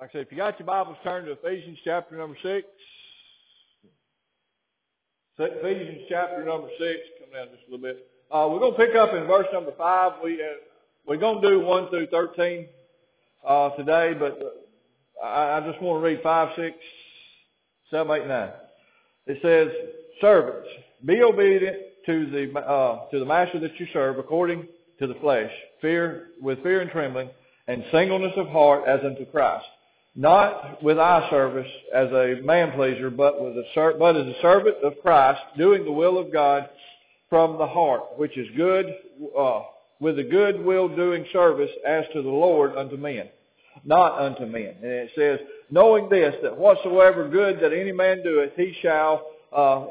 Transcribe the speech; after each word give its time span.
Like 0.00 0.10
I 0.10 0.12
said, 0.14 0.22
if 0.22 0.32
you 0.32 0.38
got 0.38 0.58
your 0.58 0.64
Bibles, 0.66 0.96
turn 1.04 1.26
to 1.26 1.32
Ephesians 1.32 1.76
chapter 1.84 2.16
number 2.16 2.34
6. 2.42 2.66
Ephesians 5.38 6.06
chapter 6.08 6.42
number 6.42 6.68
6. 6.78 7.00
Come 7.20 7.34
down 7.34 7.48
just 7.54 7.68
a 7.68 7.70
little 7.70 7.82
bit. 7.82 8.08
Uh, 8.32 8.48
we're 8.50 8.60
going 8.60 8.72
to 8.72 8.78
pick 8.78 8.96
up 8.96 9.12
in 9.12 9.26
verse 9.26 9.46
number 9.52 9.72
5. 9.76 10.12
We, 10.24 10.36
uh, 10.36 10.46
we're 11.06 11.18
going 11.18 11.42
to 11.42 11.50
do 11.50 11.60
1 11.60 11.90
through 11.90 12.06
13 12.06 12.66
uh, 13.46 13.70
today, 13.76 14.14
but 14.18 14.70
I, 15.22 15.58
I 15.58 15.70
just 15.70 15.82
want 15.82 16.00
to 16.00 16.06
read 16.06 16.22
5, 16.22 16.48
6, 16.56 16.76
7, 17.90 18.22
8, 18.22 18.26
9. 18.26 18.50
It 19.26 19.38
says, 19.42 19.68
Servants, 20.22 20.68
be 21.04 21.20
obedient 21.22 21.76
to 22.06 22.30
the, 22.30 22.58
uh, 22.58 23.10
to 23.10 23.18
the 23.18 23.26
master 23.26 23.60
that 23.60 23.78
you 23.78 23.86
serve 23.92 24.18
according 24.18 24.66
to 24.98 25.06
the 25.06 25.14
flesh, 25.16 25.52
fear, 25.82 26.28
with 26.40 26.62
fear 26.62 26.80
and 26.80 26.90
trembling, 26.90 27.28
and 27.66 27.84
singleness 27.92 28.32
of 28.38 28.48
heart 28.48 28.88
as 28.88 29.00
unto 29.04 29.26
Christ 29.26 29.66
not 30.14 30.82
with 30.82 30.98
eye 30.98 31.26
service 31.30 31.70
as 31.94 32.08
a 32.10 32.40
man 32.42 32.72
pleaser, 32.72 33.10
but 33.10 33.40
with 33.40 33.54
a 33.56 33.94
but 33.98 34.16
as 34.16 34.26
a 34.26 34.40
servant 34.42 34.76
of 34.82 34.94
Christ, 35.02 35.40
doing 35.56 35.84
the 35.84 35.92
will 35.92 36.18
of 36.18 36.32
God 36.32 36.68
from 37.28 37.58
the 37.58 37.66
heart, 37.66 38.18
which 38.18 38.36
is 38.36 38.48
good, 38.56 38.86
uh, 39.38 39.62
with 40.00 40.18
a 40.18 40.24
good 40.24 40.64
will 40.64 40.88
doing 40.88 41.24
service 41.32 41.70
as 41.86 42.04
to 42.12 42.22
the 42.22 42.28
Lord 42.28 42.76
unto 42.76 42.96
men, 42.96 43.28
not 43.84 44.20
unto 44.20 44.46
men. 44.46 44.74
And 44.82 44.90
it 44.90 45.10
says, 45.16 45.38
knowing 45.70 46.08
this, 46.08 46.34
that 46.42 46.56
whatsoever 46.58 47.28
good 47.28 47.60
that 47.60 47.72
any 47.72 47.92
man 47.92 48.24
doeth, 48.24 48.52
he 48.56 48.74
shall, 48.82 49.26
uh, 49.52 49.86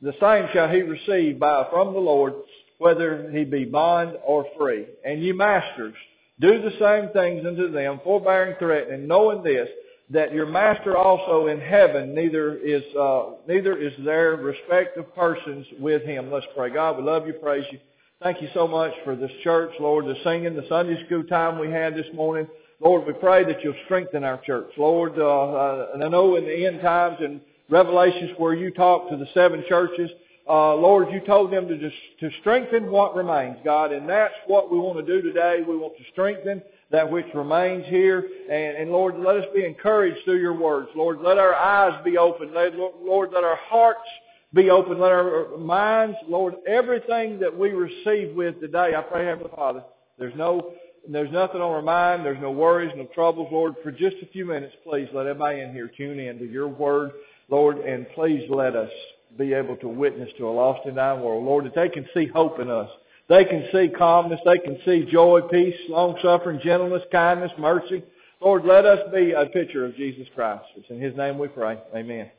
the 0.00 0.14
same 0.20 0.48
shall 0.52 0.68
he 0.68 0.82
receive 0.82 1.40
by 1.40 1.66
from 1.70 1.92
the 1.92 1.98
Lord, 1.98 2.34
whether 2.78 3.30
he 3.32 3.44
be 3.44 3.64
bond 3.64 4.16
or 4.24 4.46
free. 4.56 4.86
And 5.04 5.20
ye 5.20 5.32
masters, 5.32 5.94
do 6.40 6.62
the 6.62 6.72
same 6.80 7.12
things 7.12 7.44
unto 7.46 7.70
them, 7.70 8.00
forbearing, 8.02 8.56
threatening, 8.58 9.06
knowing 9.06 9.42
this, 9.42 9.68
that 10.10 10.32
your 10.32 10.46
master 10.46 10.96
also 10.96 11.46
in 11.46 11.60
heaven 11.60 12.14
neither 12.14 12.56
is 12.56 12.82
uh, 12.98 13.30
neither 13.46 13.76
is 13.76 13.92
there 14.04 14.36
respect 14.36 14.96
of 14.96 15.14
persons 15.14 15.66
with 15.78 16.02
him. 16.02 16.32
Let's 16.32 16.46
pray. 16.56 16.70
God, 16.70 16.96
we 16.96 17.04
love 17.04 17.26
you, 17.26 17.34
praise 17.34 17.64
you. 17.70 17.78
Thank 18.22 18.42
you 18.42 18.48
so 18.52 18.66
much 18.66 18.92
for 19.04 19.14
this 19.14 19.30
church, 19.44 19.70
Lord, 19.78 20.06
the 20.06 20.16
singing, 20.24 20.54
the 20.54 20.66
Sunday 20.68 21.02
school 21.06 21.22
time 21.24 21.58
we 21.58 21.70
had 21.70 21.94
this 21.94 22.06
morning. 22.12 22.46
Lord, 22.80 23.06
we 23.06 23.12
pray 23.12 23.44
that 23.44 23.62
you'll 23.62 23.74
strengthen 23.84 24.24
our 24.24 24.38
church. 24.38 24.70
Lord, 24.76 25.18
uh, 25.18 25.22
uh, 25.22 25.86
and 25.94 26.02
I 26.02 26.08
know 26.08 26.36
in 26.36 26.44
the 26.44 26.66
end 26.66 26.80
times 26.80 27.18
and 27.20 27.40
Revelations 27.70 28.32
where 28.36 28.54
you 28.54 28.72
talk 28.72 29.08
to 29.10 29.16
the 29.16 29.28
seven 29.32 29.64
churches, 29.68 30.10
uh, 30.48 30.74
Lord, 30.74 31.12
you 31.12 31.20
told 31.20 31.52
them 31.52 31.68
to 31.68 31.78
just 31.78 31.96
to 32.20 32.30
strengthen 32.40 32.90
what 32.90 33.14
remains, 33.14 33.58
God, 33.64 33.92
and 33.92 34.08
that's 34.08 34.34
what 34.46 34.70
we 34.70 34.78
want 34.78 35.04
to 35.04 35.06
do 35.06 35.22
today. 35.22 35.60
We 35.66 35.76
want 35.76 35.96
to 35.96 36.04
strengthen 36.12 36.62
that 36.90 37.08
which 37.08 37.26
remains 37.34 37.86
here, 37.86 38.28
and, 38.50 38.76
and 38.76 38.90
Lord, 38.90 39.18
let 39.18 39.36
us 39.36 39.46
be 39.54 39.64
encouraged 39.64 40.24
through 40.24 40.40
your 40.40 40.56
words. 40.56 40.88
Lord, 40.96 41.20
let 41.20 41.38
our 41.38 41.54
eyes 41.54 42.02
be 42.04 42.18
open. 42.18 42.52
Let, 42.52 42.74
Lord, 42.74 43.30
let 43.32 43.44
our 43.44 43.56
hearts 43.56 44.08
be 44.52 44.70
open. 44.70 44.98
Let 44.98 45.12
our 45.12 45.56
minds, 45.56 46.16
Lord, 46.28 46.54
everything 46.66 47.38
that 47.40 47.56
we 47.56 47.70
receive 47.70 48.34
with 48.34 48.60
today, 48.60 48.94
I 48.96 49.02
pray, 49.02 49.26
Heavenly 49.26 49.50
Father, 49.54 49.84
there's 50.18 50.34
no 50.36 50.72
there's 51.08 51.32
nothing 51.32 51.60
on 51.60 51.72
our 51.72 51.82
mind. 51.82 52.26
There's 52.26 52.40
no 52.42 52.50
worries, 52.50 52.92
no 52.94 53.06
troubles. 53.14 53.48
Lord, 53.50 53.74
for 53.82 53.90
just 53.90 54.16
a 54.22 54.26
few 54.26 54.44
minutes, 54.44 54.74
please 54.84 55.08
let 55.14 55.26
everybody 55.26 55.60
in 55.60 55.72
here 55.72 55.90
tune 55.96 56.18
in 56.18 56.38
to 56.38 56.44
your 56.44 56.68
word, 56.68 57.12
Lord, 57.48 57.78
and 57.78 58.06
please 58.14 58.48
let 58.50 58.76
us 58.76 58.90
be 59.38 59.52
able 59.52 59.76
to 59.76 59.88
witness 59.88 60.28
to 60.38 60.48
a 60.48 60.50
lost 60.50 60.86
and 60.86 60.96
dying 60.96 61.22
world. 61.22 61.44
Lord, 61.44 61.64
that 61.66 61.74
they 61.74 61.88
can 61.88 62.06
see 62.14 62.26
hope 62.26 62.58
in 62.60 62.70
us. 62.70 62.88
They 63.28 63.44
can 63.44 63.68
see 63.72 63.88
calmness. 63.88 64.40
They 64.44 64.58
can 64.58 64.78
see 64.84 65.06
joy, 65.10 65.42
peace, 65.50 65.76
long 65.88 66.16
suffering, 66.22 66.60
gentleness, 66.62 67.02
kindness, 67.12 67.52
mercy. 67.58 68.02
Lord, 68.40 68.64
let 68.64 68.84
us 68.84 68.98
be 69.14 69.32
a 69.32 69.46
picture 69.46 69.84
of 69.84 69.94
Jesus 69.96 70.26
Christ. 70.34 70.64
It's 70.76 70.90
in 70.90 71.00
His 71.00 71.16
name 71.16 71.38
we 71.38 71.48
pray. 71.48 71.78
Amen. 71.94 72.30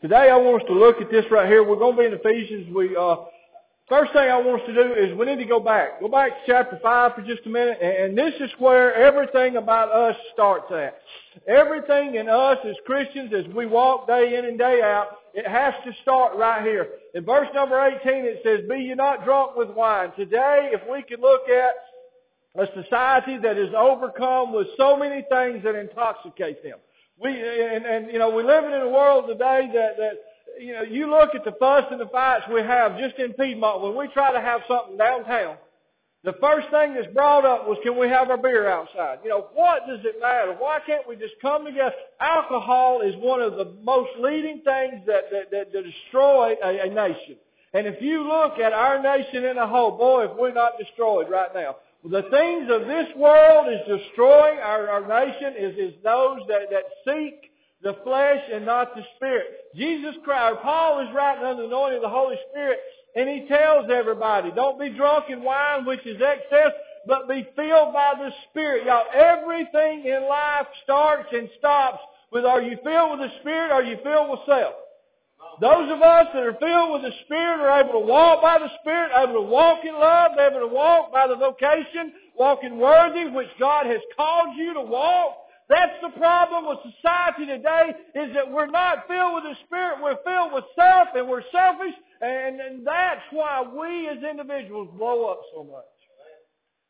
Today 0.00 0.30
I 0.30 0.36
want 0.36 0.62
us 0.62 0.68
to 0.68 0.74
look 0.74 1.00
at 1.00 1.10
this 1.10 1.24
right 1.30 1.46
here. 1.46 1.62
We're 1.62 1.76
going 1.76 1.96
to 1.96 2.02
be 2.02 2.06
in 2.06 2.14
Ephesians. 2.14 2.74
We, 2.74 2.96
uh, 2.96 3.16
First 3.92 4.14
thing 4.14 4.30
I 4.30 4.38
want 4.38 4.62
us 4.62 4.66
to 4.68 4.74
do 4.74 4.94
is 4.94 5.18
we 5.18 5.26
need 5.26 5.36
to 5.36 5.44
go 5.44 5.60
back. 5.60 6.00
Go 6.00 6.08
back 6.08 6.30
to 6.30 6.36
chapter 6.46 6.78
5 6.82 7.14
for 7.14 7.20
just 7.22 7.44
a 7.44 7.50
minute. 7.50 7.78
And 7.82 8.16
this 8.16 8.32
is 8.40 8.50
where 8.58 8.94
everything 8.94 9.56
about 9.56 9.92
us 9.92 10.16
starts 10.32 10.72
at. 10.72 10.98
Everything 11.46 12.14
in 12.14 12.26
us 12.26 12.56
as 12.64 12.76
Christians, 12.86 13.34
as 13.34 13.44
we 13.54 13.66
walk 13.66 14.06
day 14.06 14.38
in 14.38 14.46
and 14.46 14.56
day 14.56 14.80
out, 14.82 15.08
it 15.34 15.46
has 15.46 15.74
to 15.84 15.92
start 16.02 16.36
right 16.36 16.62
here. 16.62 16.88
In 17.14 17.24
verse 17.24 17.48
number 17.54 17.80
18 17.80 18.00
it 18.24 18.40
says, 18.44 18.60
Be 18.68 18.84
ye 18.84 18.94
not 18.94 19.24
drunk 19.24 19.56
with 19.56 19.70
wine. 19.70 20.12
Today, 20.16 20.70
if 20.72 20.82
we 20.90 21.02
could 21.02 21.20
look 21.20 21.48
at 21.48 21.74
a 22.54 22.66
society 22.82 23.38
that 23.38 23.56
is 23.56 23.72
overcome 23.76 24.52
with 24.52 24.66
so 24.76 24.96
many 24.96 25.24
things 25.30 25.64
that 25.64 25.74
intoxicate 25.74 26.62
them. 26.62 26.78
We, 27.18 27.30
and, 27.30 27.86
and 27.86 28.12
you 28.12 28.18
know, 28.18 28.30
we're 28.30 28.46
living 28.46 28.72
in 28.72 28.82
a 28.82 28.88
world 28.88 29.26
today 29.28 29.70
that, 29.72 29.96
that 29.96 30.12
you 30.60 30.72
know, 30.72 30.82
you 30.82 31.08
look 31.08 31.34
at 31.34 31.44
the 31.44 31.52
fuss 31.52 31.84
and 31.90 32.00
the 32.00 32.06
fights 32.06 32.44
we 32.52 32.60
have 32.60 32.98
just 32.98 33.16
in 33.16 33.32
Piedmont 33.32 33.82
when 33.82 33.96
we 33.96 34.08
try 34.08 34.32
to 34.32 34.40
have 34.40 34.62
something 34.68 34.96
downtown. 34.96 35.56
The 36.24 36.34
first 36.40 36.70
thing 36.70 36.94
that's 36.94 37.12
brought 37.12 37.44
up 37.44 37.66
was, 37.66 37.78
can 37.82 37.98
we 37.98 38.08
have 38.08 38.30
our 38.30 38.36
beer 38.36 38.68
outside? 38.68 39.18
You 39.24 39.30
know, 39.30 39.48
what 39.54 39.88
does 39.88 39.98
it 40.04 40.20
matter? 40.20 40.54
Why 40.56 40.78
can't 40.86 41.06
we 41.08 41.16
just 41.16 41.34
come 41.42 41.64
together? 41.64 41.92
Alcohol 42.20 43.00
is 43.00 43.14
one 43.16 43.42
of 43.42 43.56
the 43.56 43.74
most 43.82 44.10
leading 44.20 44.62
things 44.62 45.02
that, 45.06 45.30
that, 45.32 45.50
that, 45.50 45.72
that 45.72 45.84
destroy 45.84 46.54
a, 46.62 46.86
a 46.86 46.94
nation. 46.94 47.36
And 47.74 47.88
if 47.88 48.00
you 48.00 48.22
look 48.22 48.58
at 48.58 48.72
our 48.72 49.02
nation 49.02 49.44
in 49.44 49.58
a 49.58 49.66
whole, 49.66 49.98
boy, 49.98 50.26
if 50.26 50.38
we're 50.38 50.52
not 50.52 50.78
destroyed 50.78 51.28
right 51.28 51.52
now. 51.54 51.76
The 52.04 52.22
things 52.30 52.68
of 52.70 52.86
this 52.86 53.08
world 53.16 53.72
is 53.72 53.98
destroying 53.98 54.58
our, 54.58 54.88
our 54.88 55.08
nation 55.08 55.54
is, 55.56 55.76
is 55.76 55.94
those 56.04 56.40
that, 56.48 56.70
that 56.70 56.84
seek 57.04 57.51
the 57.82 57.96
flesh 58.04 58.40
and 58.52 58.64
not 58.64 58.94
the 58.94 59.02
spirit. 59.16 59.46
Jesus 59.74 60.14
Christ, 60.24 60.58
Paul 60.62 61.00
is 61.00 61.14
writing 61.14 61.44
under 61.44 61.62
the 61.62 61.68
anointing 61.68 61.96
of 61.96 62.02
the 62.02 62.08
Holy 62.08 62.36
Spirit, 62.50 62.78
and 63.16 63.28
he 63.28 63.48
tells 63.48 63.90
everybody, 63.90 64.50
don't 64.54 64.78
be 64.78 64.90
drunk 64.90 65.26
in 65.28 65.42
wine, 65.42 65.84
which 65.84 66.06
is 66.06 66.20
excess, 66.20 66.72
but 67.06 67.28
be 67.28 67.46
filled 67.56 67.92
by 67.92 68.14
the 68.16 68.30
Spirit. 68.50 68.86
Y'all, 68.86 69.04
everything 69.12 70.04
in 70.06 70.28
life 70.28 70.66
starts 70.84 71.28
and 71.32 71.48
stops 71.58 71.98
with 72.30 72.44
are 72.44 72.62
you 72.62 72.78
filled 72.84 73.18
with 73.18 73.30
the 73.30 73.36
Spirit 73.40 73.72
are 73.72 73.82
you 73.82 73.98
filled 74.02 74.30
with 74.30 74.40
self? 74.46 74.74
Those 75.60 75.92
of 75.92 76.00
us 76.00 76.28
that 76.32 76.42
are 76.42 76.56
filled 76.58 76.92
with 76.92 77.02
the 77.02 77.12
Spirit 77.24 77.60
are 77.60 77.80
able 77.80 78.00
to 78.00 78.06
walk 78.06 78.40
by 78.40 78.58
the 78.58 78.70
Spirit, 78.80 79.10
able 79.14 79.34
to 79.34 79.48
walk 79.48 79.84
in 79.84 79.94
love, 79.94 80.32
able 80.38 80.60
to 80.60 80.72
walk 80.72 81.12
by 81.12 81.26
the 81.26 81.36
vocation, 81.36 82.12
walking 82.38 82.78
worthy, 82.78 83.26
which 83.26 83.50
God 83.58 83.86
has 83.86 84.00
called 84.16 84.56
you 84.56 84.72
to 84.72 84.80
walk. 84.80 85.41
That's 85.72 85.96
the 86.02 86.20
problem 86.20 86.66
with 86.68 86.80
society 86.84 87.46
today 87.46 87.96
is 88.14 88.34
that 88.34 88.50
we're 88.50 88.66
not 88.66 89.08
filled 89.08 89.40
with 89.40 89.44
the 89.44 89.56
Spirit. 89.64 90.02
We're 90.02 90.22
filled 90.22 90.52
with 90.52 90.64
self 90.76 91.08
and 91.14 91.26
we're 91.26 91.48
selfish. 91.50 91.94
And, 92.20 92.60
and 92.60 92.86
that's 92.86 93.22
why 93.30 93.62
we 93.62 94.06
as 94.08 94.22
individuals 94.22 94.90
blow 94.98 95.30
up 95.30 95.40
so 95.54 95.64
much. 95.64 95.84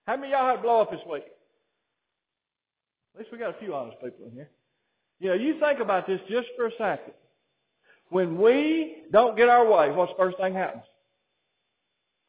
How 0.08 0.16
many 0.16 0.32
of 0.32 0.40
y'all 0.40 0.50
had 0.50 0.62
blow 0.62 0.80
up 0.80 0.90
this 0.90 1.00
week? 1.08 1.22
At 3.14 3.20
least 3.20 3.30
we 3.30 3.38
got 3.38 3.54
a 3.54 3.58
few 3.60 3.72
honest 3.72 3.98
people 4.02 4.26
in 4.26 4.32
here. 4.32 4.50
You 5.20 5.28
know, 5.28 5.34
you 5.34 5.60
think 5.60 5.78
about 5.78 6.08
this 6.08 6.18
just 6.28 6.48
for 6.56 6.66
a 6.66 6.72
second. 6.76 7.14
When 8.08 8.36
we 8.36 8.96
don't 9.12 9.36
get 9.36 9.48
our 9.48 9.64
way, 9.64 9.92
what's 9.92 10.10
the 10.10 10.18
first 10.18 10.38
thing 10.38 10.54
happens? 10.54 10.82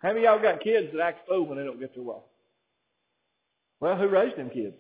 How 0.04 0.10
many 0.10 0.28
of 0.28 0.36
y'all 0.36 0.54
got 0.54 0.62
kids 0.62 0.90
that 0.94 1.02
act 1.02 1.28
fool 1.28 1.48
when 1.48 1.58
they 1.58 1.64
don't 1.64 1.80
get 1.80 1.96
their 1.96 2.04
way? 2.04 2.20
Well, 3.80 3.98
who 3.98 4.08
raised 4.08 4.38
them 4.38 4.52
kids? 4.52 4.76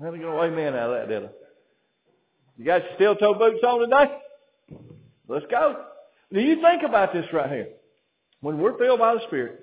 Let 0.00 0.12
me 0.12 0.18
get 0.18 0.28
an 0.28 0.34
amen 0.34 0.74
out 0.74 0.90
of 0.90 0.96
that, 0.96 1.08
did 1.08 1.24
I? 1.24 1.28
You 2.56 2.64
got 2.64 2.82
your 2.84 2.94
steel 2.96 3.16
toe 3.16 3.34
boots 3.34 3.64
on 3.66 3.80
today? 3.80 4.18
Let's 5.28 5.46
go. 5.50 5.84
Do 6.32 6.40
you 6.40 6.60
think 6.60 6.82
about 6.82 7.12
this 7.12 7.26
right 7.32 7.50
here? 7.50 7.68
When 8.40 8.58
we're 8.58 8.76
filled 8.78 9.00
by 9.00 9.14
the 9.14 9.20
Spirit, 9.26 9.60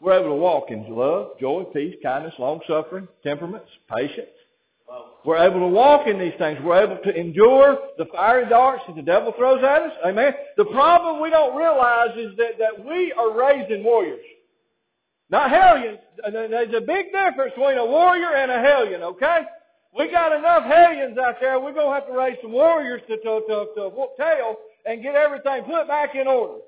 we're 0.00 0.18
able 0.18 0.30
to 0.30 0.34
walk 0.34 0.70
in 0.70 0.84
love, 0.88 1.38
joy, 1.40 1.64
peace, 1.74 1.96
kindness, 2.02 2.34
long 2.38 2.60
suffering, 2.66 3.08
temperaments, 3.22 3.68
patience. 3.94 4.28
We're 5.24 5.38
able 5.38 5.60
to 5.60 5.66
walk 5.66 6.06
in 6.06 6.18
these 6.18 6.32
things. 6.38 6.58
We're 6.62 6.82
able 6.82 7.02
to 7.02 7.14
endure 7.14 7.78
the 7.98 8.06
fiery 8.06 8.48
darts 8.48 8.84
that 8.86 8.96
the 8.96 9.02
devil 9.02 9.34
throws 9.36 9.62
at 9.62 9.82
us. 9.82 9.92
Amen. 10.06 10.32
The 10.56 10.64
problem 10.66 11.20
we 11.20 11.28
don't 11.28 11.56
realize 11.56 12.16
is 12.16 12.36
that, 12.38 12.58
that 12.58 12.84
we 12.86 13.12
are 13.12 13.36
raising 13.36 13.84
warriors. 13.84 14.24
Not 15.28 15.50
hellions. 15.50 15.98
There's 16.32 16.74
a 16.74 16.80
big 16.80 17.12
difference 17.12 17.52
between 17.54 17.76
a 17.76 17.84
warrior 17.84 18.34
and 18.34 18.50
a 18.50 18.60
hellion, 18.60 19.02
okay? 19.02 19.40
We 19.96 20.10
got 20.10 20.32
enough 20.32 20.64
hellions 20.64 21.16
out 21.18 21.36
there. 21.40 21.58
We're 21.58 21.72
going 21.72 21.86
to 21.86 21.94
have 21.94 22.06
to 22.06 22.12
raise 22.12 22.36
some 22.42 22.52
warriors 22.52 23.02
to, 23.08 23.16
to, 23.16 23.40
to, 23.48 23.66
to 23.74 24.06
tail 24.18 24.56
and 24.84 25.02
get 25.02 25.14
everything 25.14 25.64
put 25.64 25.88
back 25.88 26.14
in 26.14 26.26
order. 26.26 26.60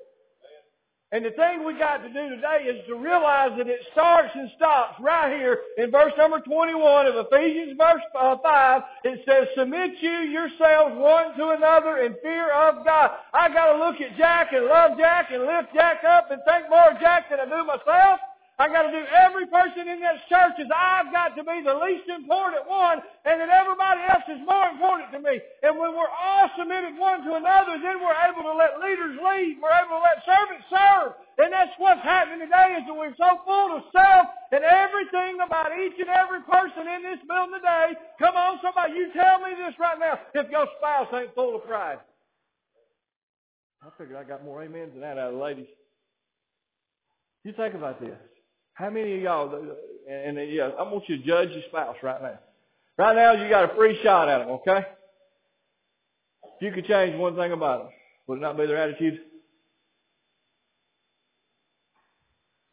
And 1.13 1.25
the 1.25 1.31
thing 1.31 1.65
we 1.65 1.77
got 1.77 1.97
to 1.97 2.07
do 2.07 2.29
today 2.29 2.71
is 2.71 2.87
to 2.87 2.95
realize 2.95 3.51
that 3.57 3.67
it 3.67 3.81
starts 3.91 4.31
and 4.33 4.49
stops 4.55 4.95
right 5.01 5.29
here 5.37 5.59
in 5.77 5.91
verse 5.91 6.13
number 6.17 6.39
21 6.39 7.05
of 7.05 7.27
Ephesians 7.27 7.75
verse 7.77 8.01
uh, 8.17 8.37
5. 8.41 8.81
It 9.03 9.19
says, 9.27 9.49
submit 9.57 9.91
you 9.99 10.31
yourselves 10.31 10.95
one 10.95 11.35
to 11.35 11.49
another 11.49 11.97
in 11.97 12.15
fear 12.23 12.49
of 12.53 12.85
God. 12.85 13.11
I 13.33 13.49
gotta 13.49 13.77
look 13.77 13.99
at 13.99 14.17
Jack 14.17 14.53
and 14.53 14.65
love 14.67 14.97
Jack 14.97 15.31
and 15.31 15.43
lift 15.43 15.73
Jack 15.73 16.05
up 16.05 16.31
and 16.31 16.41
think 16.47 16.69
more 16.69 16.95
Jack 17.01 17.29
than 17.29 17.41
I 17.41 17.45
do 17.45 17.65
myself. 17.65 18.21
I 18.61 18.69
got 18.69 18.85
to 18.85 18.93
do 18.93 19.01
every 19.09 19.49
person 19.49 19.89
in 19.89 19.97
this 19.97 20.21
church 20.29 20.53
as 20.61 20.69
I've 20.69 21.09
got 21.09 21.33
to 21.33 21.41
be 21.41 21.65
the 21.65 21.73
least 21.81 22.05
important 22.13 22.69
one 22.69 23.01
and 23.25 23.41
that 23.41 23.49
everybody 23.49 24.05
else 24.05 24.21
is 24.29 24.37
more 24.45 24.69
important 24.69 25.09
to 25.17 25.19
me. 25.19 25.41
And 25.65 25.81
when 25.81 25.97
we're 25.97 26.13
all 26.13 26.45
submitted 26.53 26.93
one 26.93 27.25
to 27.25 27.41
another, 27.41 27.81
then 27.81 27.97
we're 27.97 28.21
able 28.21 28.45
to 28.45 28.53
let 28.53 28.77
leaders 28.77 29.17
lead. 29.17 29.57
We're 29.57 29.73
able 29.73 29.97
to 29.97 30.05
let 30.05 30.21
servants 30.29 30.69
serve. 30.69 31.17
And 31.41 31.49
that's 31.49 31.73
what's 31.81 32.05
happening 32.05 32.45
today 32.45 32.77
is 32.77 32.85
that 32.85 32.93
we're 32.93 33.17
so 33.17 33.41
full 33.49 33.81
of 33.81 33.89
self 33.89 34.29
and 34.53 34.61
everything 34.61 35.41
about 35.41 35.73
each 35.81 35.97
and 35.97 36.13
every 36.13 36.45
person 36.45 36.85
in 36.85 37.01
this 37.01 37.21
building 37.25 37.57
today. 37.57 37.97
Come 38.21 38.37
on, 38.37 38.61
somebody, 38.61 38.93
you 38.93 39.09
tell 39.17 39.41
me 39.41 39.57
this 39.57 39.73
right 39.81 39.97
now. 39.97 40.21
If 40.37 40.53
your 40.53 40.69
spouse 40.77 41.09
ain't 41.17 41.33
full 41.33 41.57
of 41.57 41.65
pride. 41.65 41.97
I 43.81 43.89
figured 43.97 44.21
I 44.21 44.23
got 44.23 44.45
more 44.45 44.61
amens 44.61 44.93
than 44.93 45.01
that 45.01 45.17
out 45.17 45.33
of 45.33 45.41
the 45.41 45.41
ladies. 45.41 45.73
You 47.41 47.57
think 47.57 47.73
about 47.73 47.97
this. 47.97 48.13
How 48.81 48.89
many 48.89 49.13
of 49.17 49.21
y'all, 49.21 49.53
uh, 49.53 50.11
and, 50.11 50.39
and 50.39 50.51
yeah, 50.51 50.71
I 50.79 50.81
want 50.81 51.07
you 51.07 51.17
to 51.17 51.23
judge 51.23 51.51
your 51.51 51.61
spouse 51.69 51.97
right 52.01 52.19
now. 52.19 52.39
Right 52.97 53.15
now, 53.15 53.33
you 53.33 53.47
got 53.47 53.71
a 53.71 53.75
free 53.75 53.99
shot 54.01 54.27
at 54.27 54.39
them, 54.39 54.49
okay? 54.49 54.79
If 56.43 56.61
you 56.61 56.71
could 56.71 56.87
change 56.87 57.15
one 57.15 57.35
thing 57.35 57.51
about 57.51 57.83
them, 57.83 57.89
would 58.25 58.39
it 58.39 58.41
not 58.41 58.57
be 58.57 58.65
their 58.65 58.77
attitude? 58.77 59.19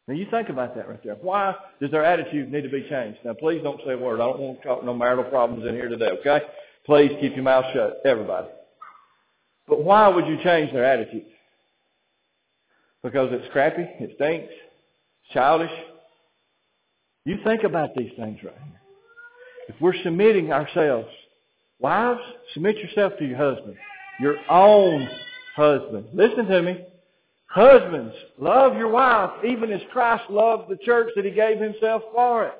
Now 0.07 0.15
you 0.15 0.25
think 0.31 0.49
about 0.49 0.75
that 0.75 0.89
right 0.89 0.99
there. 1.03 1.13
Why 1.13 1.53
does 1.79 1.91
their 1.91 2.03
attitude 2.03 2.51
need 2.51 2.63
to 2.63 2.69
be 2.69 2.87
changed? 2.89 3.19
Now 3.23 3.33
please 3.33 3.61
don't 3.61 3.79
say 3.85 3.93
a 3.93 3.97
word. 3.97 4.19
I 4.19 4.25
don't 4.25 4.39
want 4.39 4.61
to 4.63 4.67
talk 4.67 4.83
no 4.83 4.95
marital 4.95 5.25
problems 5.25 5.67
in 5.67 5.75
here 5.75 5.89
today, 5.89 6.09
okay? 6.21 6.41
Please 6.87 7.11
keep 7.21 7.35
your 7.35 7.43
mouth 7.43 7.65
shut, 7.71 8.01
everybody. 8.03 8.47
But 9.67 9.83
why 9.83 10.07
would 10.07 10.25
you 10.25 10.37
change 10.43 10.73
their 10.73 10.85
attitude? 10.85 11.27
Because 13.03 13.29
it's 13.31 13.51
crappy, 13.51 13.83
it 13.83 14.13
stinks, 14.15 14.51
it's 14.51 15.33
childish, 15.33 15.69
you 17.29 17.37
think 17.43 17.63
about 17.63 17.93
these 17.95 18.11
things 18.17 18.39
right 18.43 18.53
here. 18.53 18.81
If 19.67 19.75
we're 19.79 19.93
submitting 20.03 20.51
ourselves, 20.51 21.07
wives, 21.77 22.21
submit 22.53 22.77
yourself 22.77 23.13
to 23.19 23.25
your 23.25 23.37
husband, 23.37 23.75
your 24.19 24.37
own 24.49 25.07
husband. 25.55 26.07
Listen 26.13 26.45
to 26.47 26.61
me. 26.63 26.83
Husbands, 27.45 28.15
love 28.39 28.75
your 28.77 28.89
wife 28.89 29.43
even 29.45 29.71
as 29.71 29.81
Christ 29.91 30.23
loved 30.29 30.69
the 30.69 30.77
church 30.77 31.09
that 31.15 31.25
he 31.25 31.31
gave 31.31 31.59
himself 31.59 32.01
for 32.13 32.45
it. 32.45 32.53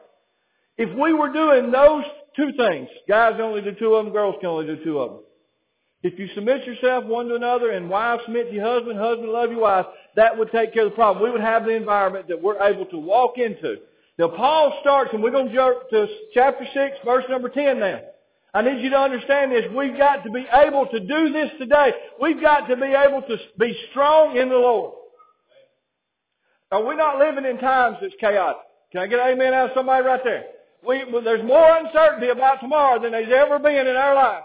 If 0.77 0.95
we 0.97 1.13
were 1.13 1.33
doing 1.33 1.71
those 1.71 2.03
two 2.35 2.51
things, 2.55 2.89
guys 3.07 3.39
only 3.41 3.61
do 3.61 3.73
two 3.73 3.95
of 3.95 4.05
them, 4.05 4.13
girls 4.13 4.35
can 4.39 4.49
only 4.49 4.67
do 4.67 4.83
two 4.83 4.99
of 4.99 5.11
them. 5.11 5.19
If 6.03 6.17
you 6.17 6.27
submit 6.35 6.65
yourself 6.65 7.05
one 7.05 7.27
to 7.27 7.35
another 7.35 7.71
and 7.71 7.89
wives 7.89 8.21
submit 8.25 8.49
to 8.49 8.55
your 8.55 8.65
husband, 8.65 8.99
husband 8.99 9.29
love 9.29 9.51
your 9.51 9.61
wife, 9.61 9.87
that 10.15 10.37
would 10.37 10.51
take 10.51 10.73
care 10.73 10.85
of 10.85 10.91
the 10.91 10.95
problem. 10.95 11.23
We 11.23 11.31
would 11.31 11.41
have 11.41 11.65
the 11.65 11.71
environment 11.71 12.27
that 12.27 12.41
we're 12.41 12.61
able 12.61 12.85
to 12.85 12.97
walk 12.97 13.37
into. 13.37 13.77
Now 14.19 14.27
Paul 14.27 14.77
starts, 14.81 15.11
and 15.13 15.23
we're 15.23 15.31
going 15.31 15.47
to 15.47 15.55
jump 15.55 15.89
to 15.91 16.05
chapter 16.33 16.65
6, 16.73 16.97
verse 17.05 17.23
number 17.29 17.47
10 17.47 17.79
now. 17.79 18.01
I 18.53 18.61
need 18.61 18.83
you 18.83 18.89
to 18.89 18.97
understand 18.97 19.53
this. 19.53 19.63
We've 19.73 19.97
got 19.97 20.25
to 20.25 20.29
be 20.29 20.45
able 20.53 20.87
to 20.87 20.99
do 20.99 21.31
this 21.31 21.51
today. 21.57 21.93
We've 22.21 22.41
got 22.41 22.67
to 22.67 22.75
be 22.75 22.87
able 22.87 23.21
to 23.21 23.37
be 23.57 23.77
strong 23.91 24.35
in 24.35 24.49
the 24.49 24.55
Lord. 24.55 24.93
Are 26.69 26.85
we 26.85 26.97
not 26.97 27.17
living 27.17 27.45
in 27.45 27.59
times 27.59 27.97
that's 28.01 28.13
chaotic? 28.19 28.57
Can 28.91 29.01
I 29.01 29.07
get 29.07 29.19
amen 29.19 29.53
out 29.53 29.69
of 29.69 29.71
somebody 29.73 30.05
right 30.05 30.21
there? 30.23 30.43
We, 30.85 31.05
there's 31.23 31.45
more 31.47 31.77
uncertainty 31.77 32.27
about 32.27 32.59
tomorrow 32.59 33.01
than 33.01 33.11
there's 33.11 33.31
ever 33.31 33.57
been 33.57 33.87
in 33.87 33.95
our 33.95 34.15
life. 34.15 34.43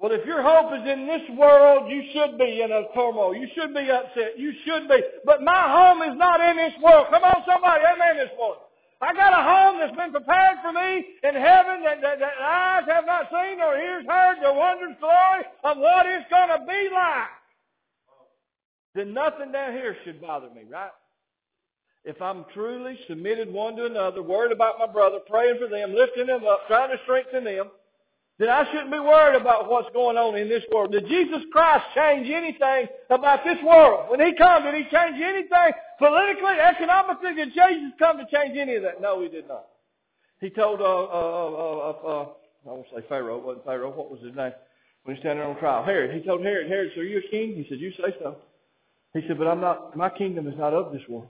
Well, 0.00 0.12
if 0.12 0.24
your 0.24 0.40
hope 0.40 0.72
is 0.72 0.88
in 0.88 1.06
this 1.06 1.28
world, 1.36 1.92
you 1.92 2.00
should 2.16 2.38
be 2.38 2.62
in 2.64 2.72
a 2.72 2.88
turmoil. 2.96 3.36
You 3.36 3.46
should 3.54 3.74
be 3.74 3.84
upset. 3.90 4.38
You 4.38 4.50
should 4.64 4.88
be. 4.88 4.96
But 5.26 5.42
my 5.42 5.68
home 5.68 6.00
is 6.00 6.16
not 6.16 6.40
in 6.40 6.56
this 6.56 6.72
world. 6.82 7.08
Come 7.10 7.22
on, 7.22 7.44
somebody. 7.44 7.84
Amen 7.84 8.16
this 8.16 8.32
morning. 8.38 8.64
I 9.02 9.12
got 9.12 9.36
a 9.36 9.44
home 9.44 9.76
that's 9.78 9.96
been 9.96 10.10
prepared 10.10 10.56
for 10.64 10.72
me 10.72 11.04
in 11.22 11.34
heaven 11.36 11.84
that, 11.84 12.00
that, 12.00 12.18
that 12.18 12.32
eyes 12.40 12.88
have 12.88 13.04
not 13.04 13.28
seen 13.28 13.60
or 13.60 13.76
ears 13.76 14.04
heard 14.08 14.36
the 14.42 14.52
wondrous 14.52 14.96
glory 15.00 15.44
of 15.64 15.76
what 15.76 16.06
it's 16.06 16.28
going 16.30 16.48
to 16.48 16.64
be 16.66 16.88
like. 16.92 17.28
Then 18.94 19.12
nothing 19.12 19.52
down 19.52 19.72
here 19.72 19.96
should 20.04 20.20
bother 20.20 20.48
me, 20.48 20.62
right? 20.70 20.90
If 22.04 22.20
I'm 22.22 22.46
truly 22.54 22.98
submitted 23.06 23.52
one 23.52 23.76
to 23.76 23.84
another, 23.84 24.22
worried 24.22 24.52
about 24.52 24.78
my 24.78 24.86
brother, 24.86 25.18
praying 25.28 25.58
for 25.60 25.68
them, 25.68 25.94
lifting 25.94 26.26
them 26.26 26.44
up, 26.46 26.66
trying 26.68 26.90
to 26.90 27.02
strengthen 27.04 27.44
them, 27.44 27.68
then 28.40 28.48
I 28.48 28.64
shouldn't 28.72 28.90
be 28.90 28.98
worried 28.98 29.38
about 29.38 29.68
what's 29.68 29.92
going 29.92 30.16
on 30.16 30.34
in 30.34 30.48
this 30.48 30.64
world. 30.72 30.92
Did 30.92 31.06
Jesus 31.06 31.42
Christ 31.52 31.84
change 31.94 32.26
anything 32.30 32.88
about 33.10 33.44
this 33.44 33.58
world? 33.62 34.08
When 34.08 34.18
He 34.18 34.32
come, 34.32 34.64
did 34.64 34.74
He 34.74 34.84
change 34.84 35.20
anything 35.20 35.72
politically, 35.98 36.56
economically? 36.56 37.34
Did 37.34 37.52
Jesus 37.52 37.92
come 37.98 38.16
to 38.16 38.24
change 38.32 38.56
any 38.56 38.76
of 38.76 38.82
that? 38.82 39.02
No, 39.02 39.20
He 39.20 39.28
did 39.28 39.46
not. 39.46 39.66
He 40.40 40.48
told, 40.48 40.80
uh, 40.80 40.84
uh, 40.84 40.88
uh, 40.88 42.08
uh, 42.08 42.26
I 42.64 42.72
won't 42.72 42.86
say 42.94 43.04
Pharaoh, 43.10 43.36
it 43.36 43.44
wasn't 43.44 43.66
Pharaoh, 43.66 43.90
what 43.90 44.10
was 44.10 44.20
his 44.22 44.34
name? 44.34 44.52
When 45.04 45.16
he's 45.16 45.22
standing 45.22 45.44
on 45.44 45.58
trial. 45.58 45.84
Herod. 45.84 46.14
He 46.14 46.26
told 46.26 46.42
Herod, 46.42 46.66
Herod, 46.66 46.92
so 46.94 47.02
are 47.02 47.04
you 47.04 47.18
a 47.18 47.30
king? 47.30 47.54
He 47.54 47.66
said, 47.68 47.78
you 47.78 47.92
say 47.92 48.14
so. 48.22 48.36
He 49.12 49.20
said, 49.28 49.36
but 49.36 49.48
I'm 49.48 49.60
not, 49.60 49.94
my 49.96 50.08
kingdom 50.08 50.48
is 50.48 50.56
not 50.56 50.72
of 50.72 50.92
this 50.92 51.02
world. 51.08 51.28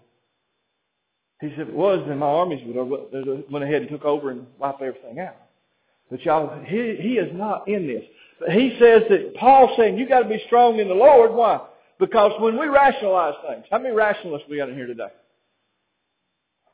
He 1.41 1.49
said, 1.51 1.61
if 1.61 1.69
it 1.69 1.75
was, 1.75 2.05
then 2.07 2.19
my 2.19 2.27
armies 2.27 2.63
would 2.67 2.77
have 2.77 2.87
went 3.51 3.65
ahead 3.65 3.83
and 3.83 3.91
took 3.91 4.05
over 4.05 4.31
and 4.31 4.47
wiped 4.59 4.83
everything 4.83 5.19
out. 5.19 5.37
But 6.11 6.23
y'all, 6.25 6.63
he, 6.65 6.97
he 7.01 7.15
is 7.15 7.31
not 7.35 7.69
in 7.69 7.87
this. 7.87 8.05
But 8.41 8.53
he 8.53 8.77
says 8.81 9.03
that 9.11 9.35
Paul's 9.37 9.77
saying 9.77 9.99
you 9.99 10.09
got 10.09 10.21
to 10.21 10.29
be 10.29 10.43
strong 10.47 10.79
in 10.79 10.89
the 10.89 10.95
Lord. 10.95 11.33
Why? 11.33 11.61
Because 11.99 12.33
when 12.41 12.59
we 12.59 12.67
rationalize 12.67 13.35
things, 13.47 13.65
how 13.71 13.79
many 13.79 13.95
rationalists 13.95 14.47
we 14.49 14.57
got 14.57 14.71
in 14.71 14.75
here 14.75 14.87
today? 14.87 15.09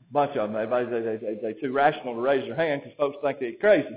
A 0.08 0.12
bunch 0.12 0.36
of 0.36 0.48
them. 0.48 0.56
Everybody, 0.56 0.86
they, 0.86 1.16
they, 1.16 1.38
they, 1.42 1.60
too 1.60 1.72
rational 1.72 2.14
to 2.14 2.20
raise 2.20 2.46
their 2.46 2.54
hand 2.54 2.82
because 2.82 2.96
folks 2.96 3.16
think 3.22 3.40
they're 3.40 3.52
crazy. 3.54 3.96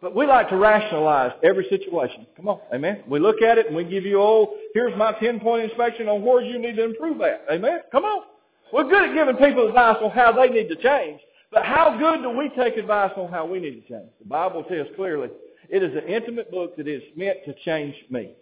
But 0.00 0.14
we 0.14 0.26
like 0.26 0.48
to 0.50 0.56
rationalize 0.56 1.32
every 1.42 1.66
situation. 1.68 2.26
Come 2.36 2.48
on, 2.48 2.60
amen. 2.72 3.02
We 3.08 3.18
look 3.18 3.42
at 3.42 3.58
it 3.58 3.66
and 3.66 3.74
we 3.74 3.84
give 3.84 4.04
you, 4.04 4.20
oh, 4.20 4.54
here's 4.74 4.96
my 4.96 5.12
10-point 5.14 5.64
inspection 5.64 6.08
on 6.08 6.22
where 6.22 6.42
you 6.42 6.58
need 6.58 6.76
to 6.76 6.84
improve 6.84 7.20
at. 7.22 7.44
Amen. 7.50 7.80
Come 7.90 8.04
on. 8.04 8.24
We're 8.72 8.84
good 8.84 9.08
at 9.08 9.14
giving 9.14 9.36
people 9.36 9.66
advice 9.66 9.96
on 10.02 10.10
how 10.10 10.32
they 10.32 10.48
need 10.48 10.68
to 10.68 10.76
change. 10.76 11.20
But 11.54 11.64
how 11.64 11.96
good 11.96 12.22
do 12.22 12.30
we 12.36 12.50
take 12.50 12.76
advice 12.76 13.12
on 13.16 13.30
how 13.30 13.46
we 13.46 13.60
need 13.60 13.80
to 13.80 13.88
change? 13.88 14.10
The 14.18 14.26
Bible 14.26 14.64
tells 14.64 14.88
clearly 14.96 15.28
it 15.68 15.82
is 15.84 15.96
an 15.96 16.08
intimate 16.08 16.50
book 16.50 16.76
that 16.76 16.88
is 16.88 17.02
meant 17.16 17.38
to 17.46 17.54
change 17.64 17.94
me. 18.10 18.32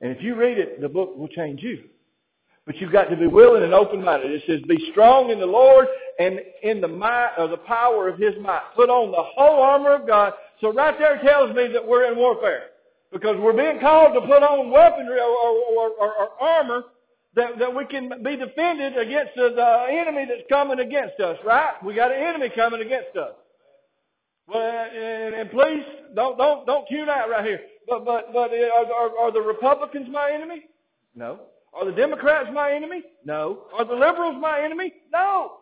And 0.00 0.10
if 0.10 0.22
you 0.22 0.34
read 0.34 0.58
it, 0.58 0.80
the 0.80 0.88
book 0.88 1.16
will 1.16 1.28
change 1.28 1.62
you. 1.62 1.84
But 2.66 2.76
you've 2.76 2.92
got 2.92 3.04
to 3.04 3.16
be 3.16 3.28
willing 3.28 3.62
and 3.62 3.72
open-minded. 3.72 4.30
It 4.30 4.42
says, 4.46 4.60
be 4.68 4.90
strong 4.90 5.30
in 5.30 5.38
the 5.38 5.46
Lord 5.46 5.86
and 6.18 6.40
in 6.62 6.80
the 6.80 6.88
might 6.88 7.34
or 7.38 7.48
the 7.48 7.56
power 7.56 8.08
of 8.08 8.18
His 8.18 8.34
might. 8.40 8.62
Put 8.74 8.90
on 8.90 9.10
the 9.10 9.22
whole 9.22 9.62
armor 9.62 9.94
of 9.94 10.06
God. 10.06 10.34
So 10.60 10.72
right 10.72 10.98
there 10.98 11.20
tells 11.22 11.54
me 11.56 11.68
that 11.72 11.86
we're 11.86 12.10
in 12.10 12.18
warfare. 12.18 12.64
Because 13.10 13.36
we're 13.38 13.56
being 13.56 13.80
called 13.80 14.14
to 14.14 14.20
put 14.20 14.42
on 14.42 14.70
weaponry 14.70 15.18
or, 15.18 15.30
or, 15.30 15.90
or, 15.90 16.12
or 16.12 16.42
armor 16.42 16.82
that, 17.34 17.58
that 17.58 17.74
we 17.74 17.84
can 17.84 18.22
be 18.22 18.36
defended 18.36 18.96
against 18.96 19.34
the, 19.36 19.50
the 19.54 19.86
enemy 19.90 20.26
that's 20.28 20.48
coming 20.48 20.80
against 20.80 21.20
us, 21.20 21.38
right? 21.44 21.74
We 21.84 21.94
got 21.94 22.10
an 22.10 22.22
enemy 22.22 22.50
coming 22.54 22.80
against 22.80 23.16
us. 23.16 23.34
Well, 24.46 24.60
and, 24.60 25.34
and 25.34 25.50
please 25.50 25.84
don't 26.14 26.38
don't 26.38 26.66
don't 26.66 26.88
tune 26.88 27.08
out 27.08 27.28
right 27.28 27.44
here. 27.44 27.60
But 27.86 28.04
but 28.06 28.32
but 28.32 28.50
uh, 28.50 28.56
are, 28.56 28.92
are, 28.92 29.18
are 29.18 29.32
the 29.32 29.42
Republicans 29.42 30.08
my 30.10 30.30
enemy? 30.32 30.64
No. 31.14 31.40
Are 31.74 31.84
the 31.84 31.92
Democrats 31.92 32.48
my 32.52 32.72
enemy? 32.72 33.02
No. 33.24 33.64
Are 33.76 33.84
the 33.84 33.94
liberals 33.94 34.36
my 34.40 34.62
enemy? 34.62 34.94
No. 35.12 35.58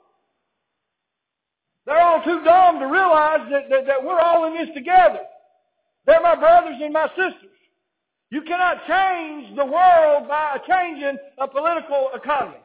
They're 1.84 2.00
all 2.00 2.22
too 2.22 2.42
dumb 2.44 2.78
to 2.80 2.86
realize 2.86 3.48
that, 3.50 3.70
that, 3.70 3.86
that 3.86 4.04
we're 4.04 4.18
all 4.18 4.46
in 4.46 4.54
this 4.54 4.74
together. 4.74 5.20
They're 6.04 6.20
my 6.20 6.34
brothers 6.34 6.76
and 6.82 6.92
my 6.92 7.08
sisters. 7.08 7.50
You 8.30 8.42
cannot 8.42 8.86
change 8.86 9.56
the 9.56 9.64
world 9.64 10.28
by 10.28 10.58
changing 10.66 11.16
a 11.38 11.46
political 11.46 12.10
economy. 12.14 12.58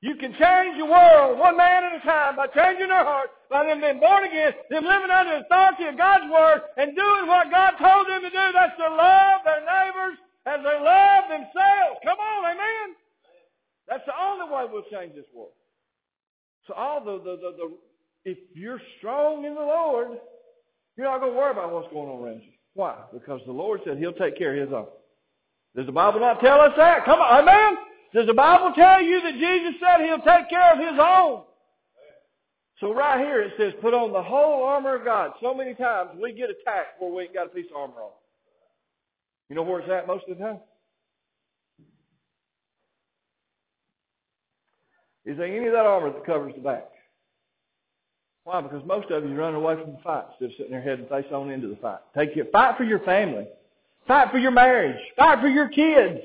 You 0.00 0.14
can 0.14 0.30
change 0.38 0.78
the 0.78 0.86
world 0.86 1.38
one 1.38 1.56
man 1.56 1.82
at 1.82 1.98
a 1.98 2.04
time 2.06 2.36
by 2.36 2.46
changing 2.46 2.86
their 2.86 3.02
heart, 3.02 3.30
by 3.50 3.66
them 3.66 3.80
being 3.80 3.98
born 3.98 4.22
again, 4.22 4.52
them 4.70 4.84
living 4.84 5.10
under 5.10 5.34
the 5.34 5.44
authority 5.44 5.90
of 5.90 5.98
God's 5.98 6.30
Word, 6.30 6.62
and 6.76 6.94
doing 6.94 7.26
what 7.26 7.50
God 7.50 7.74
told 7.82 8.06
them 8.06 8.22
to 8.22 8.30
do. 8.30 8.44
That's 8.54 8.78
to 8.78 8.88
love 8.94 9.42
their 9.42 9.66
neighbors 9.66 10.18
as 10.46 10.62
they 10.62 10.78
love 10.78 11.24
themselves. 11.26 11.98
Come 12.06 12.18
on, 12.18 12.54
amen? 12.54 12.94
That's 13.88 14.06
the 14.06 14.14
only 14.14 14.46
way 14.46 14.70
we'll 14.70 14.86
change 14.86 15.16
this 15.16 15.26
world. 15.34 15.58
So 16.68 16.74
all 16.74 17.02
the, 17.02 17.18
the, 17.18 17.34
the, 17.36 17.50
the 17.58 17.76
if 18.24 18.38
you're 18.54 18.80
strong 18.98 19.44
in 19.44 19.54
the 19.54 19.60
Lord, 19.60 20.18
you're 20.96 21.10
not 21.10 21.20
going 21.20 21.32
to 21.32 21.38
worry 21.38 21.52
about 21.52 21.72
what's 21.72 21.90
going 21.92 22.08
on 22.08 22.22
around 22.22 22.42
you. 22.42 22.52
Why? 22.78 22.94
Because 23.12 23.40
the 23.44 23.50
Lord 23.50 23.80
said 23.84 23.98
He'll 23.98 24.12
take 24.12 24.38
care 24.38 24.54
of 24.54 24.68
His 24.68 24.72
own. 24.72 24.86
Does 25.74 25.86
the 25.86 25.92
Bible 25.92 26.20
not 26.20 26.38
tell 26.38 26.60
us 26.60 26.70
that? 26.76 27.04
Come 27.04 27.18
on, 27.18 27.42
amen? 27.42 27.76
Does 28.14 28.28
the 28.28 28.34
Bible 28.34 28.72
tell 28.76 29.02
you 29.02 29.20
that 29.20 29.32
Jesus 29.32 29.80
said 29.80 30.06
He'll 30.06 30.18
take 30.18 30.48
care 30.48 30.74
of 30.74 30.78
His 30.78 30.96
own? 30.96 31.42
So 32.78 32.94
right 32.94 33.18
here 33.18 33.42
it 33.42 33.54
says, 33.58 33.72
put 33.82 33.94
on 33.94 34.12
the 34.12 34.22
whole 34.22 34.62
armor 34.62 34.94
of 34.94 35.04
God. 35.04 35.32
So 35.42 35.52
many 35.52 35.74
times 35.74 36.10
we 36.22 36.30
get 36.30 36.50
attacked 36.50 37.00
where 37.00 37.12
we 37.12 37.24
ain't 37.24 37.34
got 37.34 37.46
a 37.46 37.48
piece 37.48 37.66
of 37.74 37.76
armor 37.76 38.00
on. 38.00 38.12
You 39.48 39.56
know 39.56 39.64
where 39.64 39.80
it's 39.80 39.90
at 39.90 40.06
most 40.06 40.22
of 40.28 40.38
the 40.38 40.44
time? 40.44 40.60
Is 45.24 45.36
there 45.36 45.46
any 45.46 45.66
of 45.66 45.72
that 45.72 45.84
armor 45.84 46.12
that 46.12 46.24
covers 46.24 46.52
the 46.54 46.62
back? 46.62 46.86
Why? 48.48 48.62
Because 48.62 48.82
most 48.86 49.10
of 49.10 49.28
you 49.28 49.34
run 49.34 49.54
away 49.54 49.74
from 49.74 49.92
the 49.92 49.98
fight 50.02 50.24
instead 50.30 50.46
of 50.46 50.52
sitting 50.56 50.72
there 50.72 50.80
head 50.80 51.00
and 51.00 51.08
face 51.10 51.26
on 51.30 51.50
into 51.50 51.68
the 51.68 51.76
fight. 51.76 51.98
Take 52.16 52.34
your 52.34 52.46
fight 52.46 52.78
for 52.78 52.84
your 52.84 53.00
family. 53.00 53.46
Fight 54.06 54.30
for 54.30 54.38
your 54.38 54.52
marriage. 54.52 54.96
Fight 55.18 55.40
for 55.42 55.48
your 55.48 55.68
kids. 55.68 56.20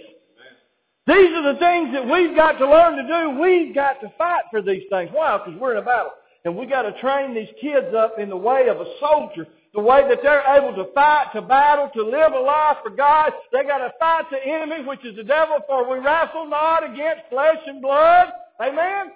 These 1.05 1.31
are 1.35 1.53
the 1.53 1.59
things 1.59 1.91
that 1.91 2.07
we've 2.09 2.33
got 2.33 2.53
to 2.59 2.65
learn 2.65 2.95
to 2.95 3.03
do. 3.03 3.41
We've 3.41 3.75
got 3.75 3.99
to 3.99 4.13
fight 4.17 4.43
for 4.51 4.61
these 4.61 4.83
things. 4.89 5.09
Why? 5.11 5.37
Because 5.37 5.59
we're 5.59 5.73
in 5.73 5.79
a 5.79 5.85
battle. 5.85 6.11
And 6.45 6.55
we've 6.55 6.69
got 6.69 6.83
to 6.83 6.97
train 7.01 7.35
these 7.35 7.49
kids 7.59 7.93
up 7.93 8.17
in 8.17 8.29
the 8.29 8.37
way 8.37 8.69
of 8.69 8.79
a 8.79 8.85
soldier, 9.01 9.45
the 9.73 9.81
way 9.81 10.07
that 10.07 10.19
they're 10.23 10.47
able 10.55 10.73
to 10.81 10.93
fight, 10.93 11.25
to 11.33 11.41
battle, 11.41 11.89
to 11.93 12.03
live 12.03 12.31
a 12.31 12.39
life 12.39 12.77
for 12.83 12.91
God. 12.91 13.33
They 13.51 13.63
got 13.63 13.79
to 13.79 13.91
fight 13.99 14.31
the 14.31 14.39
enemy, 14.41 14.87
which 14.87 15.03
is 15.03 15.17
the 15.17 15.25
devil, 15.25 15.57
for 15.67 15.91
we 15.91 15.99
wrestle 15.99 16.47
not 16.47 16.89
against 16.89 17.23
flesh 17.29 17.59
and 17.67 17.81
blood. 17.81 18.29
Amen? 18.61 19.11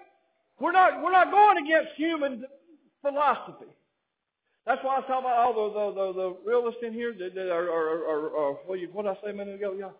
We're 0.59 0.73
not, 0.73 1.01
we're 1.01 1.13
not 1.13 1.31
going 1.31 1.65
against 1.65 1.93
human 1.95 2.43
philosophy. 3.01 3.71
That's 4.65 4.83
why 4.83 4.97
I 4.97 5.01
talking 5.01 5.19
about 5.19 5.37
all 5.37 5.53
the, 5.53 5.73
the, 5.73 6.13
the, 6.13 6.13
the 6.13 6.35
realists 6.45 6.81
in 6.85 6.93
here 6.93 7.13
that, 7.17 7.33
that 7.35 7.49
are, 7.49 7.69
are, 7.69 8.03
are, 8.05 8.37
are 8.37 8.53
what, 8.65 8.79
you, 8.79 8.89
what 8.91 9.07
I 9.07 9.13
say 9.23 9.29
a 9.29 9.33
minute 9.33 9.55
ago, 9.55 9.73
y'all? 9.73 9.93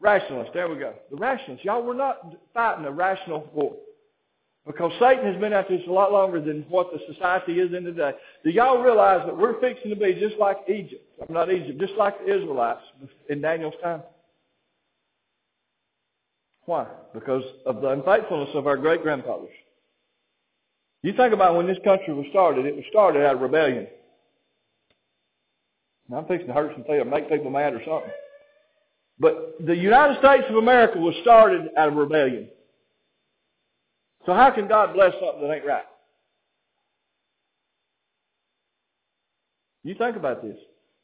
Rationalists. 0.00 0.52
There 0.52 0.68
we 0.68 0.78
go. 0.78 0.94
The 1.10 1.16
rationalists. 1.16 1.64
Y'all, 1.64 1.82
we're 1.82 1.94
not 1.94 2.36
fighting 2.54 2.84
a 2.84 2.92
rational 2.92 3.48
war. 3.54 3.74
Because 4.66 4.92
Satan 5.00 5.24
has 5.24 5.40
been 5.40 5.54
at 5.54 5.66
this 5.68 5.80
a 5.88 5.90
lot 5.90 6.12
longer 6.12 6.42
than 6.42 6.66
what 6.68 6.92
the 6.92 7.00
society 7.12 7.58
is 7.58 7.72
in 7.72 7.84
today. 7.84 8.12
Do 8.44 8.50
y'all 8.50 8.82
realize 8.82 9.22
that 9.24 9.36
we're 9.36 9.58
fixing 9.60 9.88
to 9.88 9.96
be 9.96 10.12
just 10.20 10.36
like 10.38 10.58
Egypt? 10.68 11.02
I'm 11.26 11.32
not 11.32 11.50
Egypt, 11.50 11.80
just 11.80 11.94
like 11.94 12.18
the 12.18 12.36
Israelites 12.36 12.82
in 13.30 13.40
Daniel's 13.40 13.74
time. 13.82 14.02
Why? 16.66 16.86
Because 17.14 17.44
of 17.64 17.80
the 17.80 17.88
unfaithfulness 17.88 18.50
of 18.54 18.66
our 18.66 18.76
great 18.76 19.02
grandfathers. 19.02 19.48
You 21.02 21.12
think 21.12 21.32
about 21.32 21.56
when 21.56 21.66
this 21.66 21.78
country 21.84 22.12
was 22.12 22.26
started, 22.30 22.66
it 22.66 22.74
was 22.74 22.84
started 22.90 23.24
out 23.24 23.36
of 23.36 23.40
rebellion. 23.40 23.86
Now 26.08 26.18
I'm 26.18 26.26
fixing 26.26 26.48
to 26.48 26.54
hurt 26.54 26.72
some 26.72 26.84
people, 26.84 27.04
make 27.04 27.28
people 27.28 27.50
mad 27.50 27.74
or 27.74 27.82
something. 27.84 28.10
But 29.20 29.56
the 29.64 29.76
United 29.76 30.18
States 30.18 30.44
of 30.48 30.56
America 30.56 30.98
was 30.98 31.14
started 31.22 31.68
out 31.76 31.88
of 31.88 31.94
rebellion. 31.94 32.48
So 34.26 34.32
how 34.34 34.50
can 34.50 34.68
God 34.68 34.94
bless 34.94 35.12
something 35.14 35.42
that 35.42 35.54
ain't 35.54 35.66
right? 35.66 35.84
You 39.84 39.94
think 39.94 40.16
about 40.16 40.42
this. 40.42 40.56